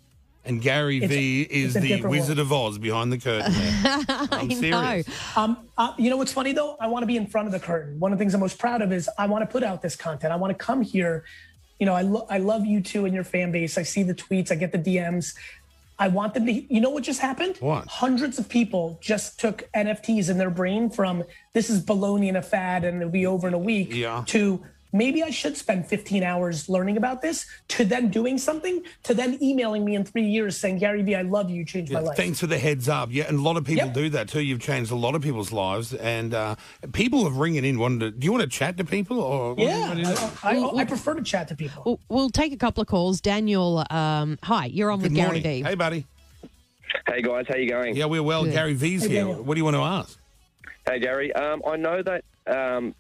And 0.47 0.61
Gary 0.61 0.99
It's- 0.99 1.11
V 1.11 1.43
is 1.43 1.73
the 1.73 2.03
Wizard 2.03 2.39
of 2.39 2.53
Oz 2.53 2.77
behind 2.77 3.11
the 3.11 3.19
curtain. 3.19 3.55
I'm 4.31 4.51
I 4.51 4.55
serious. 4.55 5.07
know. 5.09 5.43
Um, 5.43 5.69
uh, 5.79 5.95
you 5.97 6.11
know 6.11 6.19
what's 6.19 6.33
funny 6.35 6.53
though? 6.53 6.77
I 6.79 6.87
want 6.87 7.03
to 7.03 7.07
be 7.07 7.17
in 7.17 7.27
front 7.27 7.47
of 7.47 7.53
the 7.53 7.61
curtain. 7.61 7.99
One 7.99 8.13
of 8.13 8.19
the 8.19 8.23
things 8.23 8.35
I'm 8.35 8.41
most 8.41 8.59
proud 8.59 8.83
of 8.83 8.93
is 8.93 9.09
I 9.17 9.27
want 9.27 9.41
to 9.43 9.47
put 9.51 9.63
out 9.63 9.81
this 9.81 9.97
content. 9.97 10.33
I 10.33 10.37
want 10.37 10.51
to 10.51 10.63
come 10.63 10.83
here. 10.83 11.25
You 11.79 11.87
know, 11.87 11.95
I, 11.95 12.03
lo- 12.03 12.27
I 12.29 12.39
love 12.39 12.67
you 12.67 12.83
two 12.83 13.07
and 13.07 13.15
your 13.15 13.25
fan 13.25 13.53
base. 13.53 13.79
I 13.79 13.83
see 13.85 14.03
the 14.03 14.15
tweets, 14.15 14.53
I 14.53 14.57
get 14.57 14.71
the 14.73 14.79
DMs. 14.79 15.35
I 15.99 16.09
want 16.09 16.35
them 16.35 16.47
to. 16.47 16.53
You 16.53 16.81
know 16.81 16.91
what 16.91 17.05
just 17.05 17.21
happened? 17.21 17.57
What? 17.59 17.87
Hundreds 17.87 18.39
of 18.39 18.49
people 18.49 18.99
just 19.01 19.39
took 19.39 19.69
NFTs 19.75 20.29
in 20.29 20.39
their 20.39 20.51
brain 20.51 20.91
from 20.91 21.23
this 21.53 21.71
is 21.71 21.81
baloney 21.85 22.29
and 22.29 22.37
a 22.37 22.43
fad 22.43 22.85
and 22.85 22.99
it'll 23.01 23.11
be 23.13 23.27
over 23.27 23.47
in 23.47 23.55
a 23.55 23.59
week 23.59 23.95
Yeah. 23.95 24.25
to 24.29 24.63
maybe 24.95 25.23
I 25.25 25.31
should 25.31 25.57
spend 25.57 25.87
15 25.87 26.23
hours 26.23 26.69
learning 26.69 26.97
about 26.97 27.21
this 27.21 27.47
to 27.69 27.85
then 27.85 28.09
doing 28.09 28.39
something 28.39 28.83
to 29.03 29.13
then 29.13 29.37
emailing 29.43 29.85
me 29.85 29.97
in 29.97 30.05
three 30.05 30.25
years 30.25 30.57
saying, 30.57 30.79
Gary 30.79 31.03
Vee, 31.03 31.17
I 31.17 31.23
love 31.23 31.51
you, 31.51 31.57
you 31.57 31.65
changed 31.65 31.93
my 31.93 31.99
life. 31.99 32.17
Thanks 32.17 32.39
for 32.41 32.47
the 32.47 32.59
heads 32.59 32.89
up. 32.89 33.09
Yeah, 33.13 33.25
and 33.29 33.39
a 33.39 33.43
lot 33.43 33.57
of 33.57 33.65
people 33.65 33.87
Yep. 33.87 33.95
do 33.95 34.09
that 34.11 34.29
too. 34.29 34.41
You've 34.41 34.61
changed 34.61 34.93
a 34.93 34.95
lot 34.97 35.15
of 35.17 35.21
people's 35.23 35.53
lives, 35.53 35.93
and 35.93 36.33
uh, 36.33 36.55
people 36.93 37.25
have 37.25 37.37
ringing 37.37 37.65
in. 37.65 37.79
Wanting 37.79 38.01
to, 38.01 38.11
do 38.13 38.25
you 38.25 38.31
want 38.33 38.45
to 38.45 38.49
chat 38.49 38.77
to 38.79 38.85
people 38.85 39.19
or? 39.21 39.57
yeah, 39.59 39.89
what 39.89 39.99
is 39.99 40.11
it? 40.11 40.45
I, 40.45 40.57
I, 40.59 40.77
I 40.77 40.85
prefer 40.85 41.15
to 41.15 41.23
chat 41.23 41.49
to 41.49 41.57
people. 41.57 41.83
We'll, 41.85 42.01
we'll 42.09 42.31
take 42.31 42.53
a 42.53 42.57
couple 42.57 42.81
of 42.81 42.87
calls. 42.87 43.21
Daniel, 43.21 43.85
um, 43.91 44.39
hi, 44.45 44.67
you're 44.67 44.93
on 44.93 45.01
Good 45.01 45.11
with 45.11 45.15
Gary 45.17 45.27
morning. 45.27 45.43
Vee. 45.43 45.63
Hey, 45.63 45.75
buddy. 45.75 46.07
Hey 47.09 47.21
guys, 47.21 47.45
how 47.49 47.57
you 47.57 47.69
going? 47.69 47.97
Yeah, 47.97 48.05
we're 48.07 48.23
well. 48.23 48.45
Good. 48.45 48.53
Gary 48.53 48.75
Vee's 48.75 49.03
Hey, 49.03 49.09
here. 49.09 49.25
Daniel. 49.25 49.43
What 49.43 49.55
do 49.55 49.59
you 49.59 49.65
want 49.65 49.75
to 49.77 49.83
ask? 49.83 50.19
Hey 50.89 51.01
Gary, 51.01 51.33
um, 51.33 51.61
I 51.67 51.77
know 51.77 52.01
that 52.03 52.25
um, 52.47 52.95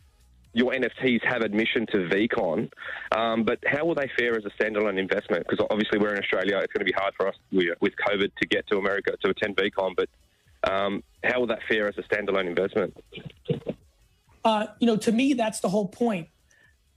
your 0.54 0.72
NFTs 0.72 1.24
have 1.24 1.42
admission 1.42 1.86
to 1.88 2.08
VeeCon, 2.08 2.70
um, 3.14 3.42
but 3.42 3.58
how 3.66 3.84
will 3.84 3.94
they 3.94 4.08
fare 4.16 4.36
as 4.36 4.44
a 4.44 4.50
standalone 4.50 4.98
investment? 4.98 5.44
Because 5.48 5.64
obviously 5.70 5.98
we're 5.98 6.14
in 6.14 6.22
Australia, 6.22 6.58
it's 6.58 6.72
going 6.72 6.86
to 6.86 6.90
be 6.90 6.96
hard 6.96 7.12
for 7.16 7.26
us 7.28 7.34
with 7.52 7.92
COVID 8.08 8.30
to 8.40 8.46
get 8.48 8.66
to 8.68 8.78
America 8.78 9.16
to 9.22 9.30
attend 9.30 9.56
VeeCon. 9.56 9.94
But 9.96 10.08
um, 10.70 11.02
how 11.24 11.40
will 11.40 11.48
that 11.48 11.58
fare 11.68 11.88
as 11.88 11.98
a 11.98 12.02
standalone 12.02 12.46
investment? 12.46 12.96
uh, 14.44 14.66
you 14.78 14.86
know, 14.86 14.96
to 14.96 15.12
me, 15.12 15.32
that's 15.34 15.60
the 15.60 15.68
whole 15.68 15.88
point. 15.88 16.28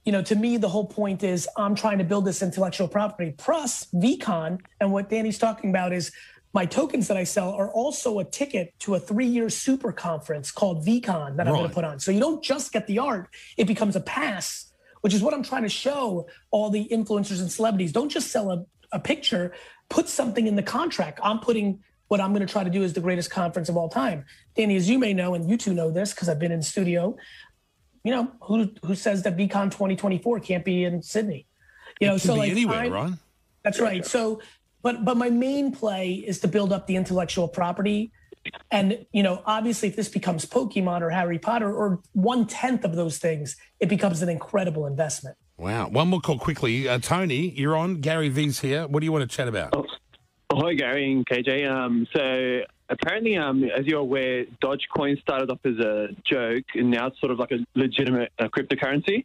You 0.04 0.12
know, 0.12 0.22
to 0.22 0.36
me, 0.36 0.56
the 0.56 0.68
whole 0.68 0.86
point 0.86 1.22
is 1.22 1.48
I'm 1.56 1.74
trying 1.74 1.98
to 1.98 2.04
build 2.04 2.24
this 2.24 2.42
intellectual 2.42 2.88
property. 2.88 3.34
Plus, 3.36 3.86
VeeCon 3.86 4.60
and 4.80 4.92
what 4.92 5.10
Danny's 5.10 5.38
talking 5.38 5.70
about 5.70 5.92
is 5.92 6.12
my 6.54 6.64
tokens 6.64 7.08
that 7.08 7.16
I 7.16 7.24
sell 7.24 7.52
are 7.52 7.70
also 7.70 8.18
a 8.18 8.24
ticket 8.24 8.74
to 8.80 8.94
a 8.94 9.00
three-year 9.00 9.50
super 9.50 9.92
conference 9.92 10.50
called 10.50 10.84
VeeCon 10.84 11.36
that 11.36 11.46
I'm 11.46 11.54
going 11.54 11.68
to 11.68 11.74
put 11.74 11.84
on. 11.84 12.00
So 12.00 12.10
you 12.10 12.20
don't 12.20 12.42
just 12.42 12.72
get 12.72 12.86
the 12.86 12.98
art; 12.98 13.28
it 13.56 13.66
becomes 13.66 13.96
a 13.96 14.00
pass, 14.00 14.72
which 15.02 15.14
is 15.14 15.22
what 15.22 15.34
I'm 15.34 15.42
trying 15.42 15.64
to 15.64 15.68
show 15.68 16.26
all 16.50 16.70
the 16.70 16.88
influencers 16.90 17.40
and 17.40 17.52
celebrities. 17.52 17.92
Don't 17.92 18.08
just 18.08 18.30
sell 18.30 18.50
a, 18.50 18.64
a 18.92 18.98
picture; 18.98 19.52
put 19.88 20.08
something 20.08 20.46
in 20.46 20.56
the 20.56 20.62
contract. 20.62 21.20
I'm 21.22 21.40
putting 21.40 21.80
what 22.08 22.20
I'm 22.20 22.32
going 22.32 22.46
to 22.46 22.50
try 22.50 22.64
to 22.64 22.70
do 22.70 22.82
is 22.82 22.94
the 22.94 23.02
greatest 23.02 23.30
conference 23.30 23.68
of 23.68 23.76
all 23.76 23.90
time. 23.90 24.24
Danny, 24.56 24.76
as 24.76 24.88
you 24.88 24.98
may 24.98 25.12
know, 25.12 25.34
and 25.34 25.48
you 25.48 25.58
two 25.58 25.74
know 25.74 25.90
this 25.90 26.14
because 26.14 26.28
I've 26.30 26.38
been 26.38 26.52
in 26.52 26.62
studio. 26.62 27.16
You 28.04 28.12
know 28.12 28.32
who 28.42 28.70
who 28.84 28.94
says 28.94 29.22
that 29.24 29.36
VeeCon 29.36 29.70
2024 29.70 30.40
can't 30.40 30.64
be 30.64 30.84
in 30.84 31.02
Sydney? 31.02 31.46
You 32.00 32.06
know, 32.06 32.16
so 32.16 32.34
be 32.34 32.38
like 32.40 32.50
anywhere, 32.52 32.90
right? 32.90 33.12
that's 33.62 33.80
right. 33.80 34.06
So, 34.06 34.40
but 34.82 35.04
but 35.04 35.16
my 35.16 35.30
main 35.30 35.72
play 35.72 36.12
is 36.12 36.40
to 36.40 36.48
build 36.48 36.72
up 36.72 36.86
the 36.86 36.96
intellectual 36.96 37.48
property, 37.48 38.12
and 38.70 39.06
you 39.12 39.22
know, 39.22 39.42
obviously, 39.46 39.88
if 39.88 39.96
this 39.96 40.08
becomes 40.08 40.44
Pokemon 40.44 41.02
or 41.02 41.10
Harry 41.10 41.38
Potter 41.38 41.72
or 41.72 42.00
one 42.12 42.46
tenth 42.46 42.84
of 42.84 42.96
those 42.96 43.18
things, 43.18 43.56
it 43.80 43.88
becomes 43.88 44.22
an 44.22 44.28
incredible 44.28 44.86
investment. 44.86 45.36
Wow. 45.56 45.88
One 45.88 46.08
more 46.08 46.20
call 46.20 46.38
quickly. 46.38 46.88
Uh, 46.88 46.98
Tony, 46.98 47.50
you're 47.50 47.76
on. 47.76 48.00
Gary 48.00 48.28
Vee's 48.28 48.60
here. 48.60 48.86
What 48.86 49.00
do 49.00 49.06
you 49.06 49.12
want 49.12 49.28
to 49.28 49.36
chat 49.36 49.48
about? 49.48 49.74
Oh, 49.74 49.86
Hi, 50.52 50.74
Gary 50.74 51.12
and 51.12 51.26
KJ. 51.26 51.68
Um, 51.68 52.06
so 52.14 52.60
apparently, 52.88 53.36
um, 53.36 53.64
as 53.64 53.86
you're 53.86 54.00
aware, 54.00 54.44
Dogecoin 54.62 55.20
started 55.20 55.50
off 55.50 55.58
as 55.64 55.78
a 55.78 56.08
joke, 56.24 56.64
and 56.74 56.90
now 56.90 57.08
it's 57.08 57.20
sort 57.20 57.32
of 57.32 57.38
like 57.38 57.50
a 57.50 57.58
legitimate 57.74 58.32
uh, 58.38 58.48
cryptocurrency. 58.48 59.24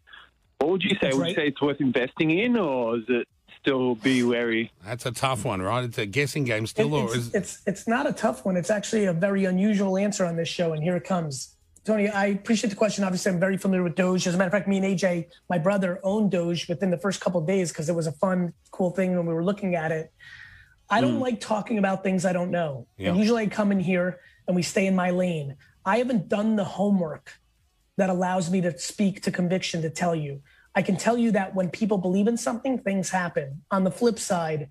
What 0.58 0.72
would 0.72 0.84
you 0.84 0.92
say? 0.92 0.98
That's 1.04 1.16
would 1.16 1.22
right. 1.22 1.30
you 1.30 1.36
say 1.36 1.48
it's 1.48 1.62
worth 1.62 1.80
investing 1.82 2.38
in, 2.38 2.58
or 2.58 2.98
is 2.98 3.04
it 3.08 3.28
still 3.64 3.96
be 3.96 4.24
wary? 4.24 4.72
That's 4.86 5.06
a 5.06 5.12
tough 5.12 5.46
one, 5.46 5.62
right? 5.62 5.86
It's 5.86 5.98
a 5.98 6.06
guessing 6.06 6.44
game 6.44 6.68
still, 6.68 6.94
or 6.94 7.06
it's, 7.06 7.16
is 7.16 7.34
it's 7.34 7.62
it's 7.66 7.88
not 7.88 8.06
a 8.06 8.12
tough 8.12 8.46
one. 8.46 8.58
It's 8.58 8.70
actually 8.70 9.06
a 9.06 9.14
very 9.14 9.46
unusual 9.46 9.98
answer 9.98 10.26
on 10.26 10.36
this 10.36 10.50
show, 10.50 10.74
and 10.74 10.84
here 10.84 10.98
it 10.98 11.06
comes. 11.06 11.56
Tony, 11.86 12.10
I 12.10 12.28
appreciate 12.28 12.70
the 12.70 12.76
question. 12.76 13.04
Obviously, 13.04 13.32
I'm 13.32 13.40
very 13.40 13.58
familiar 13.58 13.84
with 13.84 13.96
Doge. 13.96 14.28
As 14.28 14.36
a 14.36 14.38
matter 14.38 14.48
of 14.48 14.54
fact, 14.54 14.68
me 14.68 14.78
and 14.78 14.86
AJ, 14.86 15.28
my 15.50 15.58
brother, 15.58 16.00
owned 16.04 16.32
Doge 16.32 16.68
within 16.68 16.92
the 16.92 16.98
first 16.98 17.22
couple 17.22 17.42
of 17.42 17.48
days 17.48 17.72
because 17.72 17.90
it 17.90 17.96
was 17.96 18.08
a 18.08 18.12
fun, 18.12 18.54
cool 18.72 18.92
thing 18.92 19.16
when 19.16 19.26
we 19.26 19.34
were 19.34 19.44
looking 19.44 19.76
at 19.76 19.92
it. 19.92 20.12
I 20.90 21.02
don't 21.02 21.16
hmm. 21.16 21.22
like 21.22 21.40
talking 21.40 21.78
about 21.78 22.04
things 22.04 22.26
I 22.26 22.34
don't 22.34 22.52
know. 22.52 22.88
And 23.00 23.18
usually 23.18 23.44
I 23.44 23.48
come 23.48 23.72
in 23.72 23.80
here 23.80 24.20
and 24.48 24.56
we 24.56 24.62
stay 24.62 24.88
in 24.88 24.96
my 24.96 25.10
lane. 25.12 25.56
I 25.86 25.98
haven't 25.98 26.30
done 26.30 26.56
the 26.56 26.64
homework 26.64 27.34
that 27.98 28.10
allows 28.10 28.50
me 28.50 28.62
to 28.62 28.78
speak 28.78 29.22
to 29.24 29.32
conviction 29.32 29.82
to 29.82 29.90
tell 29.90 30.16
you. 30.16 30.42
I 30.76 30.82
can 30.82 30.98
tell 30.98 31.18
you 31.18 31.32
that 31.32 31.54
when 31.54 31.70
people 31.70 31.98
believe 31.98 32.28
in 32.28 32.38
something, 32.38 32.80
things 32.80 33.10
happen. 33.10 33.62
On 33.72 33.84
the 33.84 33.92
flip 33.92 34.18
side, 34.18 34.70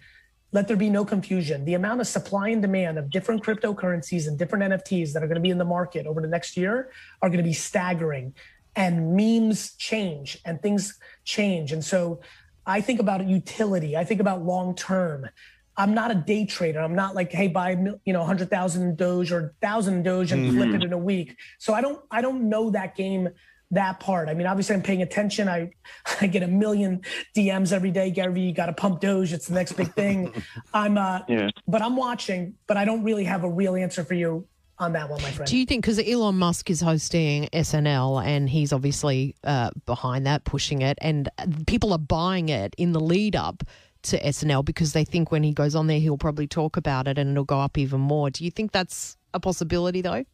let 0.52 0.68
there 0.68 0.76
be 0.76 0.90
no 0.90 1.04
confusion. 1.04 1.64
The 1.64 1.74
amount 1.74 2.00
of 2.00 2.06
supply 2.06 2.48
and 2.48 2.60
demand 2.60 2.98
of 2.98 3.10
different 3.10 3.42
cryptocurrencies 3.42 4.28
and 4.28 4.38
different 4.38 4.64
NFTs 4.64 5.12
that 5.12 5.22
are 5.22 5.26
going 5.26 5.36
to 5.36 5.40
be 5.42 5.50
in 5.50 5.58
the 5.58 5.64
market 5.64 6.06
over 6.06 6.20
the 6.20 6.28
next 6.28 6.56
year 6.56 6.90
are 7.22 7.28
going 7.28 7.38
to 7.38 7.44
be 7.44 7.54
staggering. 7.54 8.34
And 8.74 9.14
memes 9.14 9.74
change 9.76 10.38
and 10.44 10.60
things 10.60 10.98
change. 11.24 11.72
And 11.72 11.84
so 11.84 12.20
I 12.66 12.80
think 12.80 13.00
about 13.00 13.26
utility. 13.26 13.96
I 13.96 14.04
think 14.04 14.20
about 14.20 14.44
long 14.44 14.74
term. 14.74 15.28
I'm 15.76 15.94
not 15.94 16.10
a 16.10 16.14
day 16.14 16.44
trader. 16.44 16.80
I'm 16.80 16.94
not 16.94 17.14
like, 17.14 17.32
hey, 17.32 17.48
buy 17.48 17.70
you 17.70 18.12
know 18.12 18.20
100,000 18.20 18.96
Doge 18.96 19.32
or 19.32 19.40
1,000 19.60 20.02
Doge 20.02 20.32
and 20.32 20.46
mm-hmm. 20.46 20.56
flip 20.56 20.74
it 20.74 20.82
in 20.82 20.92
a 20.92 20.98
week. 20.98 21.36
So 21.58 21.72
I 21.74 21.80
don't 21.80 22.00
I 22.10 22.20
don't 22.20 22.48
know 22.48 22.70
that 22.70 22.94
game 22.94 23.30
that 23.72 24.00
part. 24.00 24.28
I 24.28 24.34
mean, 24.34 24.46
obviously 24.46 24.76
I'm 24.76 24.82
paying 24.82 25.02
attention. 25.02 25.48
I 25.48 25.70
I 26.20 26.26
get 26.28 26.42
a 26.42 26.48
million 26.48 27.02
DMs 27.36 27.72
every 27.72 27.90
day. 27.90 28.10
Gary, 28.10 28.40
you 28.40 28.52
got 28.52 28.66
to 28.66 28.72
pump 28.72 29.00
Doge. 29.00 29.32
It's 29.32 29.48
the 29.48 29.54
next 29.54 29.72
big 29.72 29.92
thing. 29.94 30.32
I'm 30.74 30.96
uh, 30.96 31.20
Yeah. 31.28 31.50
but 31.66 31.82
I'm 31.82 31.96
watching. 31.96 32.54
But 32.66 32.76
I 32.76 32.84
don't 32.84 33.02
really 33.02 33.24
have 33.24 33.44
a 33.44 33.50
real 33.50 33.74
answer 33.74 34.04
for 34.04 34.14
you 34.14 34.46
on 34.78 34.92
that 34.92 35.08
one, 35.08 35.20
my 35.22 35.30
friend. 35.30 35.50
Do 35.50 35.56
you 35.56 35.66
think 35.66 35.84
because 35.84 35.98
Elon 35.98 36.36
Musk 36.36 36.70
is 36.70 36.80
hosting 36.80 37.48
SNL 37.52 38.24
and 38.24 38.48
he's 38.48 38.72
obviously 38.72 39.34
uh, 39.44 39.70
behind 39.86 40.26
that, 40.26 40.44
pushing 40.44 40.82
it, 40.82 40.98
and 41.00 41.28
people 41.66 41.92
are 41.92 41.98
buying 41.98 42.48
it 42.48 42.74
in 42.78 42.92
the 42.92 43.00
lead 43.00 43.36
up 43.36 43.62
to 44.02 44.20
SNL 44.20 44.64
because 44.64 44.92
they 44.92 45.04
think 45.04 45.30
when 45.30 45.42
he 45.44 45.52
goes 45.52 45.74
on 45.74 45.86
there, 45.86 46.00
he'll 46.00 46.18
probably 46.18 46.48
talk 46.48 46.76
about 46.76 47.06
it 47.06 47.18
and 47.18 47.30
it'll 47.30 47.44
go 47.44 47.60
up 47.60 47.78
even 47.78 48.00
more. 48.00 48.30
Do 48.30 48.44
you 48.44 48.50
think 48.50 48.72
that's 48.72 49.16
a 49.32 49.38
possibility 49.40 50.00
though? 50.00 50.24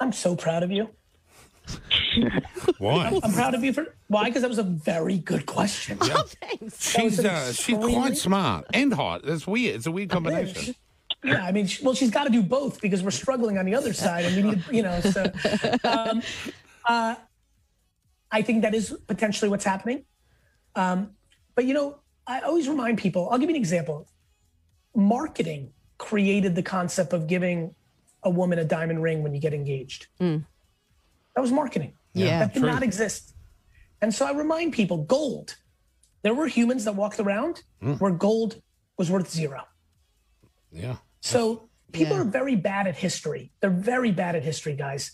I'm 0.00 0.12
so 0.12 0.36
proud 0.36 0.62
of 0.62 0.70
you. 0.70 0.90
why? 2.78 3.18
I'm 3.22 3.32
proud 3.32 3.54
of 3.54 3.62
you 3.64 3.72
for 3.72 3.94
why? 4.08 4.24
Because 4.24 4.42
that 4.42 4.48
was 4.48 4.58
a 4.58 4.62
very 4.64 5.18
good 5.18 5.46
question. 5.46 5.98
Thanks. 5.98 6.90
She's 6.90 7.24
uh, 7.24 7.52
she's 7.52 7.76
quite 7.78 8.16
smart 8.16 8.66
and 8.74 8.92
hot. 8.92 9.22
That's 9.24 9.46
weird. 9.46 9.76
It's 9.76 9.86
a 9.86 9.90
weird 9.92 10.10
combination. 10.10 10.74
Yeah, 11.24 11.44
I 11.44 11.52
mean, 11.52 11.66
she- 11.66 11.84
well, 11.84 11.94
she's 11.94 12.10
got 12.10 12.24
to 12.24 12.30
do 12.30 12.42
both 12.42 12.80
because 12.80 13.02
we're 13.02 13.10
struggling 13.12 13.56
on 13.58 13.64
the 13.64 13.74
other 13.76 13.92
side, 13.92 14.24
and 14.24 14.36
we 14.36 14.42
need, 14.50 14.64
you 14.72 14.82
know. 14.82 15.00
So, 15.00 15.24
um, 15.84 16.20
uh, 16.88 17.14
I 18.30 18.42
think 18.42 18.62
that 18.62 18.74
is 18.74 18.96
potentially 19.06 19.48
what's 19.48 19.64
happening. 19.64 20.04
Um, 20.74 21.10
but 21.54 21.64
you 21.64 21.74
know, 21.74 21.98
I 22.26 22.40
always 22.40 22.68
remind 22.68 22.98
people. 22.98 23.28
I'll 23.30 23.38
give 23.38 23.48
you 23.50 23.54
an 23.56 23.60
example. 23.60 24.08
Marketing 24.94 25.72
created 25.98 26.54
the 26.54 26.62
concept 26.62 27.12
of 27.12 27.26
giving 27.26 27.74
a 28.24 28.30
woman 28.30 28.58
a 28.58 28.64
diamond 28.64 29.02
ring 29.02 29.22
when 29.22 29.32
you 29.34 29.40
get 29.40 29.54
engaged. 29.54 30.06
That 30.18 31.40
was 31.40 31.52
marketing. 31.52 31.92
Yeah, 32.14 32.40
that 32.40 32.54
did 32.54 32.60
true. 32.60 32.70
not 32.70 32.82
exist. 32.82 33.34
And 34.00 34.12
so 34.12 34.26
I 34.26 34.32
remind 34.32 34.72
people, 34.72 34.98
gold. 35.04 35.56
There 36.22 36.34
were 36.34 36.46
humans 36.46 36.84
that 36.84 36.94
walked 36.94 37.18
around 37.20 37.62
mm. 37.82 37.98
where 38.00 38.12
gold 38.12 38.60
was 38.98 39.10
worth 39.10 39.30
zero. 39.30 39.62
Yeah. 40.70 40.96
So 41.20 41.68
people 41.92 42.16
Yeah. 42.16 42.22
are 42.22 42.24
very 42.24 42.56
bad 42.56 42.86
at 42.86 42.96
history. 42.96 43.52
They're 43.60 43.70
very 43.70 44.10
bad 44.10 44.36
at 44.36 44.42
history, 44.42 44.74
guys. 44.74 45.12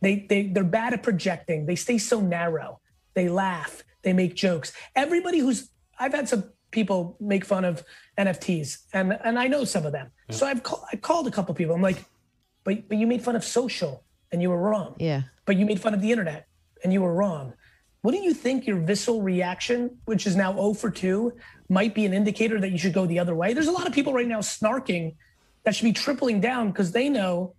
They 0.00 0.26
they 0.28 0.48
they're 0.48 0.64
bad 0.64 0.94
at 0.94 1.02
projecting. 1.02 1.66
They 1.66 1.76
stay 1.76 1.98
so 1.98 2.20
narrow. 2.20 2.80
They 3.14 3.28
laugh. 3.28 3.82
They 4.02 4.12
make 4.12 4.34
jokes. 4.34 4.72
Everybody 4.94 5.38
who's 5.38 5.70
I've 5.98 6.14
had 6.14 6.28
some 6.28 6.44
people 6.70 7.16
make 7.20 7.44
fun 7.44 7.64
of 7.64 7.84
NFTs, 8.18 8.78
and 8.92 9.18
and 9.24 9.38
I 9.38 9.46
know 9.48 9.64
some 9.64 9.84
of 9.84 9.92
them. 9.92 10.10
So 10.30 10.46
I've 10.46 10.62
call, 10.62 10.86
I 10.92 10.96
called 10.96 11.26
a 11.26 11.30
couple 11.30 11.54
people. 11.54 11.74
I'm 11.74 11.82
like, 11.82 12.04
but 12.64 12.88
but 12.88 12.96
you 12.96 13.06
made 13.06 13.22
fun 13.22 13.36
of 13.36 13.44
social, 13.44 14.04
and 14.32 14.40
you 14.40 14.48
were 14.50 14.58
wrong. 14.58 14.94
Yeah. 14.98 15.22
But 15.50 15.56
you 15.56 15.66
made 15.66 15.80
fun 15.80 15.94
of 15.94 16.00
the 16.00 16.12
internet, 16.12 16.46
and 16.84 16.92
you 16.92 17.02
were 17.02 17.12
wrong. 17.12 17.54
What 18.02 18.12
do 18.12 18.18
you 18.18 18.32
think 18.32 18.68
your 18.68 18.76
visceral 18.76 19.20
reaction, 19.20 19.98
which 20.04 20.24
is 20.24 20.36
now 20.36 20.52
0 20.52 20.74
for 20.74 20.90
2, 20.90 21.32
might 21.68 21.92
be 21.92 22.06
an 22.06 22.14
indicator 22.14 22.60
that 22.60 22.70
you 22.70 22.78
should 22.78 22.92
go 22.92 23.04
the 23.04 23.18
other 23.18 23.34
way? 23.34 23.52
There's 23.52 23.66
a 23.66 23.72
lot 23.72 23.88
of 23.88 23.92
people 23.92 24.12
right 24.12 24.28
now 24.28 24.38
snarking 24.42 25.16
that 25.64 25.74
should 25.74 25.86
be 25.86 25.92
tripling 25.92 26.40
down 26.40 26.68
because 26.68 26.92
they 26.92 27.08
know 27.08 27.54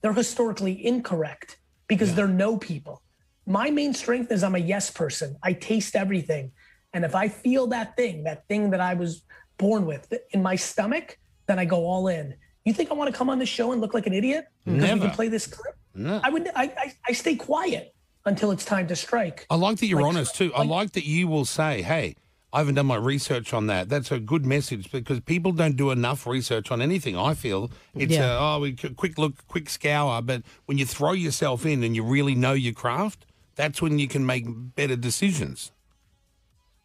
they're 0.00 0.12
historically 0.12 0.84
incorrect 0.84 1.58
because 1.86 2.12
they're 2.16 2.26
no 2.26 2.56
people. 2.56 3.02
My 3.46 3.70
main 3.70 3.94
strength 3.94 4.32
is 4.32 4.42
I'm 4.42 4.56
a 4.56 4.58
yes 4.58 4.90
person. 4.90 5.36
I 5.44 5.52
taste 5.52 5.94
everything. 5.94 6.50
And 6.92 7.04
if 7.04 7.14
I 7.14 7.28
feel 7.28 7.68
that 7.68 7.94
thing, 7.94 8.24
that 8.24 8.48
thing 8.48 8.70
that 8.70 8.80
I 8.80 8.94
was 8.94 9.22
born 9.58 9.86
with 9.86 10.12
in 10.32 10.42
my 10.42 10.56
stomach, 10.56 11.18
then 11.46 11.60
I 11.60 11.66
go 11.66 11.86
all 11.86 12.08
in. 12.08 12.34
You 12.64 12.72
think 12.72 12.90
I 12.90 12.94
want 12.94 13.12
to 13.12 13.16
come 13.16 13.30
on 13.30 13.38
this 13.38 13.48
show 13.48 13.70
and 13.70 13.80
look 13.80 13.94
like 13.94 14.08
an 14.08 14.12
idiot? 14.12 14.46
Because 14.64 14.92
we 14.94 14.98
can 14.98 15.10
play 15.12 15.28
this 15.28 15.46
clip? 15.46 15.76
No. 15.94 16.20
I 16.22 16.30
would 16.30 16.48
I, 16.54 16.64
I, 16.64 16.94
I 17.08 17.12
stay 17.12 17.36
quiet 17.36 17.94
until 18.24 18.50
it's 18.50 18.64
time 18.64 18.86
to 18.88 18.96
strike. 18.96 19.46
I 19.50 19.56
like 19.56 19.78
that 19.78 19.86
you're 19.86 20.00
Like- 20.02 20.08
honest 20.10 20.34
too. 20.36 20.52
I 20.54 20.60
like- 20.60 20.68
like 20.68 20.92
that 20.92 21.04
you 21.04 21.28
will 21.28 21.44
say, 21.44 21.82
"Hey, 21.82 22.16
I 22.52 22.58
haven't 22.58 22.74
done 22.74 22.86
my 22.86 22.96
research 22.96 23.52
on 23.54 23.66
that. 23.68 23.88
That's 23.88 24.12
a 24.12 24.20
good 24.20 24.44
message 24.44 24.92
because 24.92 25.20
people 25.20 25.52
don't 25.52 25.76
do 25.76 25.90
enough 25.90 26.26
research 26.26 26.70
on 26.70 26.82
anything. 26.82 27.16
I 27.16 27.34
feel 27.34 27.70
it's 27.94 28.12
Yeah. 28.12 28.34
a, 28.36 28.56
oh, 28.56 28.60
we 28.60 28.74
quick 28.74 29.16
look, 29.18 29.46
quick 29.48 29.70
scour. 29.70 30.20
But 30.22 30.42
when 30.66 30.76
you 30.78 30.84
throw 30.86 31.12
yourself 31.12 31.64
in 31.66 31.82
and 31.82 31.96
you 31.96 32.02
really 32.04 32.34
know 32.34 32.52
your 32.52 32.74
craft, 32.74 33.24
that's 33.56 33.80
when 33.82 33.98
you 33.98 34.06
can 34.08 34.24
make 34.26 34.44
better 34.48 34.96
decisions. 34.96 35.72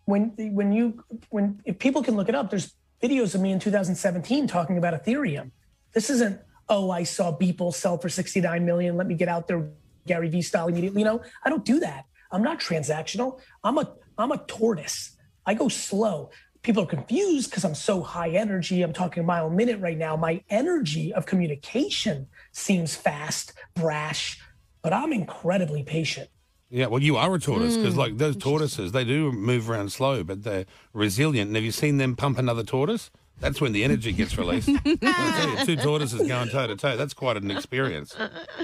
when 0.06 0.30
when 0.56 0.72
you 0.72 1.04
when 1.30 1.60
if 1.66 1.78
people 1.80 2.02
can 2.02 2.16
look 2.16 2.30
it 2.30 2.36
up, 2.36 2.50
there's 2.50 2.74
videos 3.04 3.36
of 3.36 3.42
me 3.42 3.52
in 3.52 3.60
2017 3.60 4.48
talking 4.48 4.78
about 4.78 4.94
Ethereum. 5.04 5.52
This 5.94 6.10
isn't 6.10 6.40
oh 6.70 6.92
I 6.92 7.04
saw 7.04 7.36
Beeple 7.36 7.74
sell 7.74 7.98
for 7.98 8.10
69 8.10 8.66
million. 8.66 8.98
Let 8.98 9.08
me 9.08 9.16
get 9.16 9.28
out 9.28 9.48
there 9.48 9.70
Gary 10.06 10.30
Vee 10.30 10.42
style 10.42 10.68
immediately. 10.68 11.02
You 11.02 11.06
know 11.06 11.22
I 11.44 11.50
don't 11.50 11.66
do 11.66 11.80
that. 11.80 12.06
I'm 12.32 12.44
not 12.44 12.60
transactional. 12.60 13.40
I'm 13.64 13.78
a 13.78 13.94
I'm 14.18 14.32
a 14.32 14.38
tortoise. 14.38 15.18
I 15.46 15.54
go 15.54 15.70
slow. 15.70 16.30
People 16.64 16.84
are 16.84 16.88
confused 16.88 17.50
because 17.50 17.64
I'm 17.64 17.76
so 17.76 18.02
high 18.02 18.30
energy. 18.32 18.82
I'm 18.82 18.92
talking 18.92 19.24
a 19.24 19.26
mile 19.26 19.48
a 19.48 19.52
minute 19.52 19.80
right 19.80 19.98
now. 19.98 20.18
My 20.18 20.44
energy 20.50 21.14
of 21.14 21.26
communication 21.26 22.28
seems 22.52 22.96
fast, 22.96 23.54
brash, 23.76 24.42
but 24.82 24.92
I'm 24.92 25.14
incredibly 25.14 25.84
patient. 25.84 26.30
Yeah, 26.70 26.88
well, 26.88 27.02
you 27.02 27.16
are 27.16 27.34
a 27.34 27.40
tortoise 27.40 27.78
because, 27.78 27.94
hmm. 27.94 28.00
like 28.00 28.18
those 28.18 28.36
tortoises, 28.36 28.92
they 28.92 29.06
do 29.06 29.32
move 29.32 29.70
around 29.70 29.92
slow, 29.94 30.24
but 30.24 30.44
they're 30.44 30.66
resilient. 30.92 31.48
And 31.48 31.56
have 31.56 31.64
you 31.64 31.72
seen 31.72 31.98
them 31.98 32.18
pump 32.18 32.38
another 32.38 32.64
tortoise? 32.64 33.10
That's 33.40 33.62
when 33.62 33.72
the 33.72 33.84
energy 33.84 34.12
gets 34.14 34.36
released. 34.38 34.68
You, 34.68 34.80
two 35.66 35.76
tortoises 35.76 36.28
going 36.28 36.50
toe 36.50 36.66
to 36.68 36.76
toe. 36.76 36.98
That's 36.98 37.14
quite 37.14 37.38
an 37.38 37.52
experience. 37.52 38.16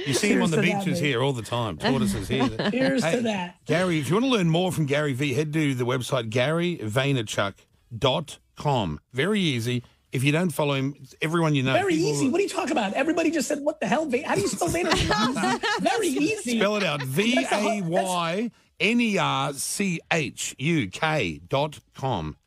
You 0.05 0.13
see 0.15 0.33
them 0.33 0.41
on 0.43 0.49
the 0.51 0.57
Cheers 0.57 0.67
to 0.67 0.71
that, 0.73 0.85
beaches 0.85 0.99
here 0.99 1.21
all 1.21 1.31
the 1.33 1.43
time. 1.43 1.77
Tortoises 1.77 2.27
here. 2.27 2.47
Here's 2.71 3.03
Hey, 3.03 3.17
to 3.17 3.21
that. 3.21 3.57
Gary, 3.65 3.99
if 3.99 4.09
you 4.09 4.15
want 4.15 4.25
to 4.25 4.31
learn 4.31 4.49
more 4.49 4.71
from 4.71 4.85
Gary 4.87 5.13
Vee, 5.13 5.33
head 5.35 5.53
to 5.53 5.75
the 5.75 5.85
website 5.85 6.31
garyvaynerchuk.com. 6.31 8.99
Very 9.13 9.39
easy. 9.39 9.83
If 10.11 10.23
you 10.23 10.31
don't 10.31 10.51
follow 10.51 10.73
him, 10.75 10.95
everyone 11.23 11.55
you 11.55 11.63
know. 11.63 11.73
Very 11.73 11.95
people- 11.95 12.09
easy. 12.11 12.29
What 12.29 12.39
are 12.39 12.43
you 12.43 12.49
talking 12.49 12.71
about? 12.71 12.93
Everybody 12.93 13.31
just 13.31 13.47
said, 13.47 13.61
"What 13.61 13.79
the 13.79 13.87
hell?" 13.87 14.05
Va- 14.05 14.21
How 14.27 14.35
do 14.35 14.41
you 14.41 14.47
spell 14.47 14.69
Vaynerchuk? 14.69 15.63
Very 15.81 16.07
easy. 16.07 16.59
Spell 16.59 16.75
it 16.75 16.83
out. 16.83 17.01
V 17.01 17.43
A 17.51 17.81
Y 17.81 18.51
N 18.79 19.01
E 19.01 19.17
R 19.17 19.53
C 19.53 19.99
H 20.11 20.53
U 20.59 20.87
K 20.89 21.39
dot 21.47 21.79
com. 21.95 22.37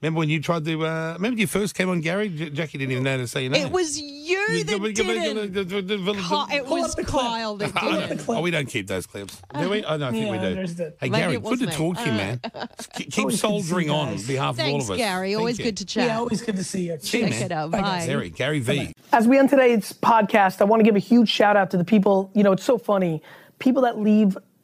Remember 0.00 0.18
when 0.18 0.28
you 0.28 0.40
tried 0.40 0.64
to? 0.64 0.86
Uh, 0.86 1.14
remember 1.14 1.30
when 1.30 1.38
you 1.38 1.46
first 1.48 1.74
came 1.74 1.90
on, 1.90 2.00
Gary? 2.00 2.28
J- 2.28 2.50
Jackie 2.50 2.78
didn't 2.78 2.92
even 2.92 3.02
know 3.04 3.16
to 3.16 3.26
say 3.26 3.42
your 3.42 3.50
name. 3.50 3.66
It 3.66 3.72
was 3.72 4.00
you 4.00 4.62
that 4.64 4.80
didn't. 4.94 5.54
Ki- 5.54 6.56
it 6.56 6.66
was 6.66 6.90
up 6.90 6.96
the 6.96 7.04
clip. 7.04 7.22
Kyle 7.22 7.56
that 7.56 7.74
Pull 7.74 7.88
up 7.88 8.08
the 8.08 8.14
did. 8.14 8.24
clip. 8.24 8.38
Oh, 8.38 8.40
we 8.42 8.50
don't 8.52 8.66
keep 8.68 8.86
those 8.86 9.06
clips, 9.06 9.42
do 9.58 9.68
we? 9.68 9.84
I 9.84 9.96
don't 9.96 10.12
think 10.12 10.30
we 10.30 10.38
do. 10.38 10.94
Hey, 11.00 11.08
Maybe 11.08 11.16
Gary, 11.22 11.34
it 11.34 11.42
was 11.42 11.58
good 11.58 11.64
to 11.64 11.66
me. 11.66 11.72
talk 11.72 11.96
to 11.96 12.04
you, 12.06 12.12
man. 12.12 12.40
Keep, 12.94 13.10
keep 13.12 13.18
Always 13.24 13.40
good 13.40 13.48
to 13.48 13.62
see 13.62 13.68
soldiering 13.68 13.90
on 13.90 14.08
on 14.08 14.14
guys. 14.14 14.26
behalf 14.26 14.54
of 14.54 14.60
all 14.60 14.66
Thanks, 14.66 14.84
of 14.84 14.90
us. 14.92 14.96
Gary. 14.98 15.28
Thank 15.30 15.38
Always 15.40 15.58
you. 15.58 15.64
good 15.64 15.76
to 15.78 15.84
chat. 15.84 16.06
Yeah, 16.06 16.18
always 16.18 16.42
good 16.42 16.56
to 16.56 16.64
see 16.64 16.86
you. 16.88 16.98
See 17.00 17.20
you, 17.20 17.28
Check 17.30 17.40
it 17.42 17.52
out. 17.52 17.70
Bye, 17.72 17.80
Bye. 17.80 18.06
Gary, 18.06 18.30
Gary 18.30 18.60
Vee. 18.60 18.92
As 19.12 19.26
we 19.26 19.38
end 19.38 19.50
today's 19.50 19.92
podcast, 19.92 20.60
I 20.60 20.64
want 20.64 20.80
to 20.80 20.84
give 20.84 20.94
a 20.96 21.00
huge 21.00 21.28
shout 21.28 21.56
out 21.56 21.70
to 21.72 21.76
the 21.76 21.84
people. 21.84 22.30
You 22.34 22.42
know, 22.44 22.52
it's 22.52 22.64
so 22.64 22.78
funny. 22.78 23.20
People 23.58 23.82
that 23.82 23.98
leave 23.98 24.38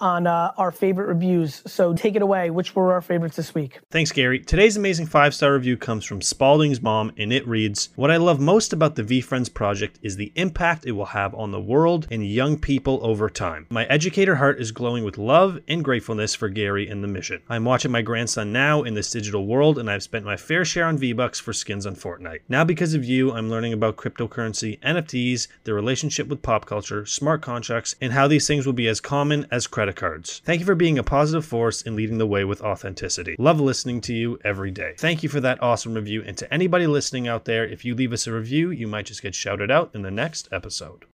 on 0.00 0.26
uh, 0.26 0.52
our 0.56 0.70
favorite 0.70 1.06
reviews. 1.06 1.62
So 1.66 1.94
take 1.94 2.16
it 2.16 2.22
away. 2.22 2.50
Which 2.50 2.74
were 2.74 2.92
our 2.92 3.00
favorites 3.00 3.36
this 3.36 3.54
week? 3.54 3.80
Thanks, 3.90 4.12
Gary. 4.12 4.40
Today's 4.40 4.76
amazing 4.76 5.06
five 5.06 5.34
star 5.34 5.54
review 5.54 5.76
comes 5.76 6.04
from 6.04 6.20
Spalding's 6.20 6.82
mom, 6.82 7.12
and 7.16 7.32
it 7.32 7.46
reads 7.46 7.90
What 7.96 8.10
I 8.10 8.16
love 8.16 8.40
most 8.40 8.72
about 8.72 8.94
the 8.94 9.02
VeeFriends 9.02 9.52
project 9.52 9.98
is 10.02 10.16
the 10.16 10.32
impact 10.34 10.86
it 10.86 10.92
will 10.92 11.06
have 11.06 11.34
on 11.34 11.50
the 11.50 11.60
world 11.60 12.06
and 12.10 12.26
young 12.26 12.58
people 12.58 13.00
over 13.02 13.30
time. 13.30 13.66
My 13.70 13.84
educator 13.86 14.36
heart 14.36 14.60
is 14.60 14.72
glowing 14.72 15.04
with 15.04 15.18
love 15.18 15.58
and 15.68 15.84
gratefulness 15.84 16.34
for 16.34 16.48
Gary 16.48 16.88
and 16.88 17.02
the 17.02 17.08
mission. 17.08 17.42
I'm 17.48 17.64
watching 17.64 17.90
my 17.90 18.02
grandson 18.02 18.52
now 18.52 18.82
in 18.82 18.94
this 18.94 19.10
digital 19.10 19.46
world, 19.46 19.78
and 19.78 19.90
I've 19.90 20.02
spent 20.02 20.24
my 20.24 20.36
fair 20.36 20.64
share 20.64 20.86
on 20.86 20.98
V 20.98 21.12
Bucks 21.12 21.40
for 21.40 21.52
skins 21.52 21.86
on 21.86 21.96
Fortnite. 21.96 22.40
Now, 22.48 22.64
because 22.64 22.94
of 22.94 23.04
you, 23.04 23.32
I'm 23.32 23.50
learning 23.50 23.72
about 23.72 23.96
cryptocurrency, 23.96 24.80
NFTs, 24.80 25.48
their 25.64 25.74
relationship 25.74 26.28
with 26.28 26.42
pop 26.42 26.66
culture, 26.66 27.06
smart 27.06 27.42
contracts, 27.42 27.94
and 28.00 28.12
how 28.12 28.28
these 28.28 28.46
things 28.46 28.66
will 28.66 28.72
be 28.72 28.88
as 28.88 29.00
common 29.00 29.46
as 29.50 29.66
credit 29.86 30.00
cards. 30.00 30.42
Thank 30.44 30.58
you 30.58 30.66
for 30.66 30.74
being 30.74 30.98
a 30.98 31.04
positive 31.04 31.44
force 31.44 31.82
and 31.82 31.94
leading 31.94 32.18
the 32.18 32.26
way 32.26 32.44
with 32.44 32.60
authenticity. 32.60 33.36
Love 33.38 33.60
listening 33.60 34.00
to 34.00 34.12
you 34.12 34.36
every 34.44 34.72
day. 34.72 34.94
Thank 34.98 35.22
you 35.22 35.28
for 35.28 35.40
that 35.40 35.62
awesome 35.62 35.94
review. 35.94 36.24
And 36.26 36.36
to 36.38 36.52
anybody 36.52 36.88
listening 36.88 37.28
out 37.28 37.44
there, 37.44 37.64
if 37.64 37.84
you 37.84 37.94
leave 37.94 38.12
us 38.12 38.26
a 38.26 38.32
review, 38.32 38.70
you 38.70 38.88
might 38.88 39.06
just 39.06 39.22
get 39.22 39.34
shouted 39.34 39.70
out 39.70 39.90
in 39.94 40.02
the 40.02 40.10
next 40.10 40.48
episode. 40.50 41.06